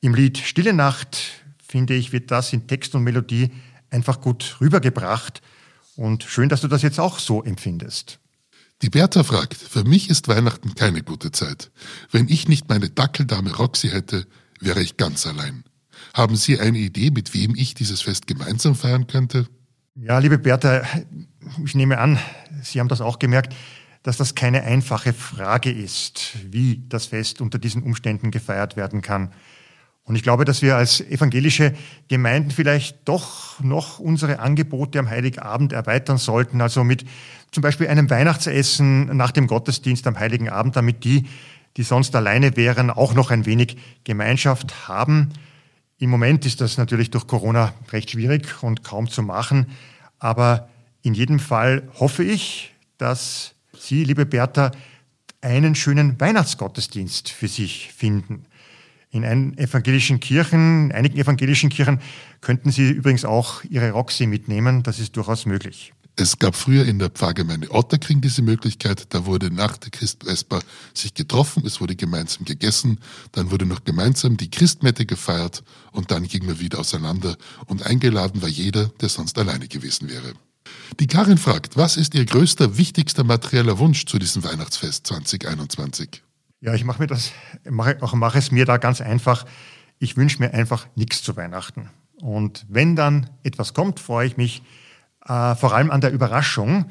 Im 0.00 0.14
Lied 0.14 0.38
Stille 0.38 0.72
Nacht, 0.72 1.18
finde 1.66 1.94
ich, 1.94 2.12
wird 2.12 2.30
das 2.30 2.52
in 2.52 2.66
Text 2.66 2.94
und 2.94 3.04
Melodie 3.04 3.50
einfach 3.90 4.20
gut 4.20 4.56
rübergebracht. 4.60 5.40
Und 5.96 6.24
schön, 6.24 6.48
dass 6.48 6.62
du 6.62 6.68
das 6.68 6.82
jetzt 6.82 6.98
auch 6.98 7.18
so 7.18 7.42
empfindest. 7.44 8.18
Die 8.82 8.90
Bertha 8.90 9.22
fragt, 9.22 9.54
für 9.54 9.84
mich 9.84 10.08
ist 10.08 10.28
Weihnachten 10.28 10.74
keine 10.74 11.02
gute 11.02 11.32
Zeit. 11.32 11.70
Wenn 12.10 12.28
ich 12.28 12.48
nicht 12.48 12.68
meine 12.68 12.88
Dackeldame 12.88 13.54
Roxy 13.54 13.90
hätte, 13.90 14.26
wäre 14.58 14.82
ich 14.82 14.96
ganz 14.96 15.26
allein. 15.26 15.64
Haben 16.14 16.36
Sie 16.36 16.58
eine 16.58 16.78
Idee, 16.78 17.10
mit 17.10 17.34
wem 17.34 17.54
ich 17.54 17.74
dieses 17.74 18.02
Fest 18.02 18.26
gemeinsam 18.26 18.74
feiern 18.74 19.06
könnte? 19.06 19.46
Ja, 19.94 20.18
liebe 20.18 20.38
Bertha, 20.38 20.82
ich 21.64 21.74
nehme 21.74 21.98
an, 21.98 22.18
Sie 22.62 22.80
haben 22.80 22.88
das 22.88 23.00
auch 23.00 23.18
gemerkt, 23.18 23.54
dass 24.02 24.16
das 24.16 24.34
keine 24.34 24.62
einfache 24.62 25.12
Frage 25.12 25.70
ist, 25.70 26.36
wie 26.50 26.84
das 26.88 27.06
Fest 27.06 27.40
unter 27.40 27.58
diesen 27.58 27.82
Umständen 27.82 28.30
gefeiert 28.30 28.76
werden 28.76 29.02
kann. 29.02 29.30
Und 30.04 30.16
ich 30.16 30.22
glaube, 30.22 30.44
dass 30.44 30.62
wir 30.62 30.76
als 30.76 31.00
evangelische 31.00 31.74
Gemeinden 32.08 32.50
vielleicht 32.50 33.06
doch 33.06 33.60
noch 33.60 33.98
unsere 33.98 34.40
Angebote 34.40 34.98
am 34.98 35.08
Heiligabend 35.08 35.72
erweitern 35.72 36.18
sollten. 36.18 36.60
Also 36.60 36.82
mit 36.82 37.04
zum 37.52 37.62
Beispiel 37.62 37.88
einem 37.88 38.10
Weihnachtsessen 38.10 39.16
nach 39.16 39.30
dem 39.30 39.46
Gottesdienst 39.46 40.06
am 40.06 40.18
Heiligen 40.18 40.48
Abend, 40.48 40.76
damit 40.76 41.04
die, 41.04 41.26
die 41.76 41.82
sonst 41.82 42.16
alleine 42.16 42.56
wären, 42.56 42.90
auch 42.90 43.14
noch 43.14 43.30
ein 43.30 43.46
wenig 43.46 43.76
Gemeinschaft 44.04 44.88
haben. 44.88 45.28
Im 46.00 46.08
Moment 46.08 46.46
ist 46.46 46.62
das 46.62 46.78
natürlich 46.78 47.10
durch 47.10 47.26
Corona 47.26 47.74
recht 47.92 48.10
schwierig 48.10 48.62
und 48.62 48.82
kaum 48.82 49.10
zu 49.10 49.22
machen. 49.22 49.66
Aber 50.18 50.70
in 51.02 51.12
jedem 51.12 51.38
Fall 51.38 51.86
hoffe 52.00 52.24
ich, 52.24 52.72
dass 52.96 53.54
Sie, 53.78 54.04
liebe 54.04 54.24
Bertha, 54.24 54.72
einen 55.42 55.74
schönen 55.74 56.18
Weihnachtsgottesdienst 56.18 57.28
für 57.28 57.48
sich 57.48 57.92
finden. 57.94 58.46
In 59.10 59.26
einigen 59.26 59.58
evangelischen 59.58 60.20
Kirchen, 60.20 60.86
in 60.86 60.92
einigen 60.92 61.18
evangelischen 61.18 61.68
Kirchen 61.68 62.00
könnten 62.40 62.70
Sie 62.70 62.90
übrigens 62.90 63.26
auch 63.26 63.62
Ihre 63.64 63.90
Roxy 63.90 64.26
mitnehmen. 64.26 64.82
Das 64.82 65.00
ist 65.00 65.18
durchaus 65.18 65.44
möglich. 65.44 65.92
Es 66.20 66.38
gab 66.38 66.54
früher 66.54 66.84
in 66.84 66.98
der 66.98 67.08
Pfarrgemeinde 67.08 67.70
Otterkring 67.70 68.20
diese 68.20 68.42
Möglichkeit, 68.42 69.06
da 69.14 69.24
wurde 69.24 69.50
nach 69.50 69.78
der 69.78 69.90
Christvesper 69.90 70.60
sich 70.92 71.14
getroffen, 71.14 71.62
es 71.64 71.80
wurde 71.80 71.96
gemeinsam 71.96 72.44
gegessen, 72.44 72.98
dann 73.32 73.50
wurde 73.50 73.64
noch 73.64 73.84
gemeinsam 73.84 74.36
die 74.36 74.50
Christmette 74.50 75.06
gefeiert 75.06 75.64
und 75.92 76.10
dann 76.10 76.24
ging 76.24 76.44
man 76.44 76.60
wieder 76.60 76.80
auseinander 76.80 77.38
und 77.68 77.86
eingeladen 77.86 78.42
war 78.42 78.50
jeder, 78.50 78.90
der 79.00 79.08
sonst 79.08 79.38
alleine 79.38 79.66
gewesen 79.66 80.10
wäre. 80.10 80.34
Die 80.98 81.06
Karin 81.06 81.38
fragt, 81.38 81.78
was 81.78 81.96
ist 81.96 82.14
Ihr 82.14 82.26
größter, 82.26 82.76
wichtigster 82.76 83.24
materieller 83.24 83.78
Wunsch 83.78 84.04
zu 84.04 84.18
diesem 84.18 84.44
Weihnachtsfest 84.44 85.06
2021? 85.06 86.22
Ja, 86.60 86.74
ich 86.74 86.84
mache 86.84 87.00
mir 87.00 87.06
das, 87.06 87.32
mache, 87.66 87.96
auch 88.02 88.12
mache 88.12 88.36
es 88.36 88.50
mir 88.50 88.66
da 88.66 88.76
ganz 88.76 89.00
einfach. 89.00 89.46
Ich 89.98 90.18
wünsche 90.18 90.40
mir 90.40 90.52
einfach 90.52 90.86
nichts 90.96 91.22
zu 91.22 91.34
Weihnachten. 91.36 91.88
Und 92.20 92.66
wenn 92.68 92.94
dann 92.94 93.30
etwas 93.42 93.72
kommt, 93.72 94.00
freue 94.00 94.26
ich 94.26 94.36
mich 94.36 94.60
äh, 95.30 95.54
vor 95.54 95.74
allem 95.74 95.92
an 95.92 96.00
der 96.00 96.12
Überraschung, 96.12 96.86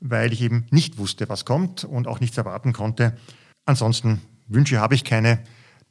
weil 0.00 0.32
ich 0.32 0.42
eben 0.42 0.66
nicht 0.70 0.98
wusste, 0.98 1.28
was 1.28 1.44
kommt 1.44 1.84
und 1.84 2.08
auch 2.08 2.18
nichts 2.18 2.36
erwarten 2.36 2.72
konnte. 2.72 3.16
Ansonsten 3.64 4.20
Wünsche 4.48 4.80
habe 4.80 4.96
ich 4.96 5.04
keine. 5.04 5.38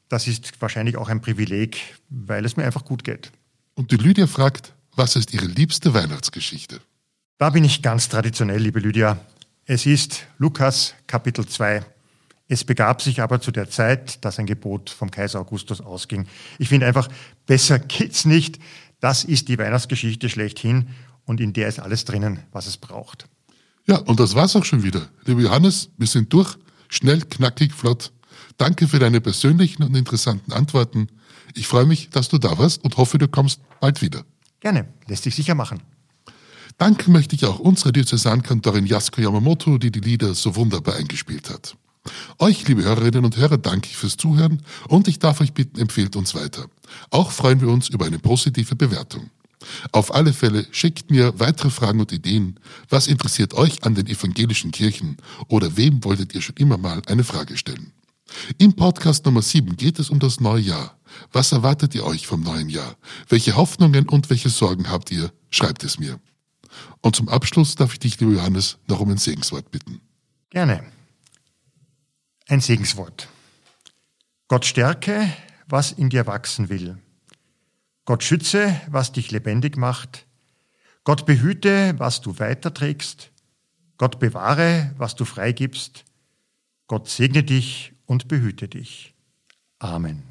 Das 0.10 0.28
ist 0.28 0.62
wahrscheinlich 0.62 0.98
auch 0.98 1.08
ein 1.08 1.22
Privileg, 1.22 1.80
weil 2.10 2.46
es 2.46 2.58
mir 2.58 2.66
einfach 2.66 2.84
gut 2.84 3.06
geht. 3.06 3.32
Und 3.74 3.92
die 3.92 3.96
Lydia 3.96 4.28
fragt, 4.28 4.74
was 4.96 5.16
ist 5.16 5.34
Ihre 5.34 5.46
liebste 5.46 5.94
Weihnachtsgeschichte? 5.94 6.82
Da 7.38 7.50
bin 7.50 7.63
ich 7.63 7.82
ganz 7.82 8.10
traditionell, 8.10 8.62
liebe 8.62 8.80
Lydia. 8.80 9.18
Es 9.66 9.86
ist 9.86 10.28
Lukas 10.38 10.94
Kapitel 11.08 11.48
2. 11.48 11.84
Es 12.50 12.66
begab 12.66 13.02
sich 13.02 13.22
aber 13.22 13.39
zu 13.39 13.52
der 13.52 13.70
Zeit, 13.70 14.24
dass 14.26 14.38
ein 14.38 14.46
Gebot 14.46 14.89
vom 14.89 15.10
Kaiser 15.10 15.39
Augustus 15.39 15.80
ausging. 15.80 16.28
Ich 16.60 16.68
finde 16.68 16.86
einfach, 16.86 17.08
besser 17.46 17.80
geht's 17.80 18.26
nicht. 18.26 18.60
Das 19.00 19.24
ist 19.24 19.48
die 19.48 19.58
Weihnachtsgeschichte 19.58 20.30
schlechthin 20.30 20.89
und 21.26 21.40
in 21.40 21.54
der 21.54 21.68
ist 21.68 21.80
alles 21.80 22.06
drinnen, 22.06 22.40
was 22.52 22.68
es 22.68 22.78
braucht. 22.78 23.28
Ja, 23.86 23.98
und 23.98 24.20
das 24.20 24.36
war's 24.36 24.56
auch 24.56 24.66
schon 24.66 24.84
wieder. 24.84 25.10
Lieber 25.26 25.42
Johannes, 25.42 25.90
wir 25.98 26.08
sind 26.08 26.32
durch. 26.32 26.56
Schnell, 26.90 27.22
knackig, 27.22 27.74
flott. 27.74 28.12
Danke 28.58 28.88
für 28.88 29.00
deine 29.00 29.20
persönlichen 29.20 29.84
und 29.84 29.96
interessanten 29.96 30.54
Antworten. 30.54 31.08
Ich 31.56 31.68
freue 31.68 31.86
mich, 31.86 32.10
dass 32.10 32.30
du 32.30 32.38
da 32.38 32.58
warst 32.58 32.84
und 32.84 32.98
hoffe, 32.98 33.18
du 33.18 33.28
kommst 33.28 33.62
bald 33.80 34.02
wieder. 34.02 34.24
Gerne, 34.60 34.88
lässt 35.08 35.24
sich 35.24 35.36
sicher 35.36 35.56
machen. 35.56 35.82
Danken 36.78 37.12
möchte 37.12 37.36
ich 37.36 37.46
auch 37.46 37.60
unserer 37.60 37.92
Diözesankantorin 37.92 38.86
Yasuko 38.86 39.22
Yamamoto, 39.22 39.78
die 39.78 39.92
die 39.92 40.00
Lieder 40.00 40.34
so 40.34 40.56
wunderbar 40.56 40.96
eingespielt 40.96 41.50
hat. 41.50 41.76
Euch, 42.40 42.68
liebe 42.68 42.84
Hörerinnen 42.84 43.24
und 43.24 43.38
Hörer, 43.38 43.58
danke 43.58 43.90
ich 43.90 43.98
fürs 43.98 44.18
Zuhören 44.18 44.62
und 44.88 45.08
ich 45.08 45.20
darf 45.20 45.40
euch 45.42 45.54
bitten, 45.54 45.80
empfehlt 45.80 46.16
uns 46.16 46.36
weiter. 46.36 46.66
Auch 47.10 47.32
freuen 47.32 47.62
wir 47.62 47.70
uns 47.70 47.90
über 47.90 48.06
eine 48.06 48.20
positive 48.20 48.76
Bewertung. 48.76 49.30
Auf 49.91 50.13
alle 50.13 50.34
Fälle 50.34 50.65
schickt 50.71 51.12
mir 51.12 51.39
weitere 51.39 51.69
Fragen 51.69 51.99
und 51.99 52.12
Ideen. 52.12 52.60
Was 52.89 53.08
interessiert 53.08 53.54
euch 53.54 53.84
an 53.84 53.95
den 53.95 54.08
evangelischen 54.08 54.71
Kirchen 54.71 55.17
oder 55.47 55.78
wem 55.78 56.04
wolltet 56.04 56.34
ihr 56.36 56.41
schon 56.41 56.56
immer 56.58 56.78
mal 56.78 57.02
eine 57.08 57.23
Frage 57.23 57.58
stellen? 57.58 57.93
Im 58.58 58.73
Podcast 58.73 59.26
Nummer 59.26 59.41
7 59.41 59.78
geht 59.78 59.99
es 59.99 60.10
um 60.10 60.19
das 60.19 60.39
neue 60.39 60.62
Jahr. 60.62 60.97
Was 61.32 61.52
erwartet 61.52 61.93
ihr 61.95 62.06
euch 62.06 62.26
vom 62.26 62.41
neuen 62.41 62.69
Jahr? 62.69 62.95
Welche 63.30 63.56
Hoffnungen 63.56 64.10
und 64.10 64.30
welche 64.30 64.49
Sorgen 64.49 64.89
habt 64.89 65.12
ihr? 65.12 65.32
Schreibt 65.49 65.84
es 65.84 65.99
mir. 65.99 66.19
Und 67.02 67.15
zum 67.15 67.30
Abschluss 67.30 67.76
darf 67.76 67.93
ich 67.93 67.99
dich, 67.99 68.19
lieber 68.19 68.34
Johannes, 68.34 68.78
noch 68.88 68.99
um 68.99 69.10
ein 69.10 69.17
Segenswort 69.17 69.69
bitten. 69.71 70.02
Gerne. 70.49 70.84
Ein 72.47 72.62
Segenswort. 72.62 73.28
Gott 74.47 74.65
stärke, 74.65 75.32
was 75.67 75.91
in 75.91 76.10
dir 76.10 76.28
wachsen 76.28 76.69
will. 76.69 76.97
Gott 78.06 78.22
schütze, 78.24 78.82
was 78.88 79.13
dich 79.13 79.32
lebendig 79.32 79.78
macht. 79.78 80.26
Gott 81.06 81.26
behüte, 81.26 81.96
was 81.98 82.20
du 82.20 82.38
weiterträgst. 82.38 83.32
Gott 83.98 84.20
bewahre, 84.20 84.94
was 84.98 85.16
du 85.16 85.24
freigibst. 85.24 86.04
Gott 86.88 87.08
segne 87.08 87.44
dich 87.44 87.94
und 88.06 88.28
behüte 88.28 88.68
dich. 88.68 89.13
Amen. 89.80 90.24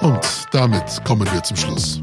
Und 0.00 0.46
damit 0.52 1.04
kommen 1.04 1.30
wir 1.32 1.42
zum 1.42 1.56
Schluss. 1.56 2.00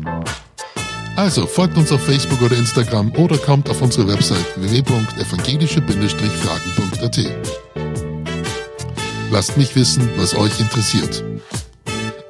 Also 1.18 1.46
folgt 1.48 1.76
uns 1.78 1.92
auf 1.92 2.06
Facebook 2.06 2.42
oder 2.44 2.56
Instagram 2.56 3.12
oder 3.16 3.40
kommt 3.40 3.72
auf 3.72 3.82
unsere 3.82 4.08
Website 4.08 4.46
www.evangelische-fragen.at. 4.56 7.20
Lasst 9.32 9.58
mich 9.58 9.76
wissen, 9.76 10.08
was 10.18 10.36
euch 10.36 10.60
interessiert. 10.60 11.24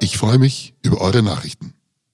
Ich 0.00 0.16
freue 0.16 0.38
mich 0.38 0.72
über 0.82 1.02
eure 1.02 1.22
Nachrichten. 1.22 1.67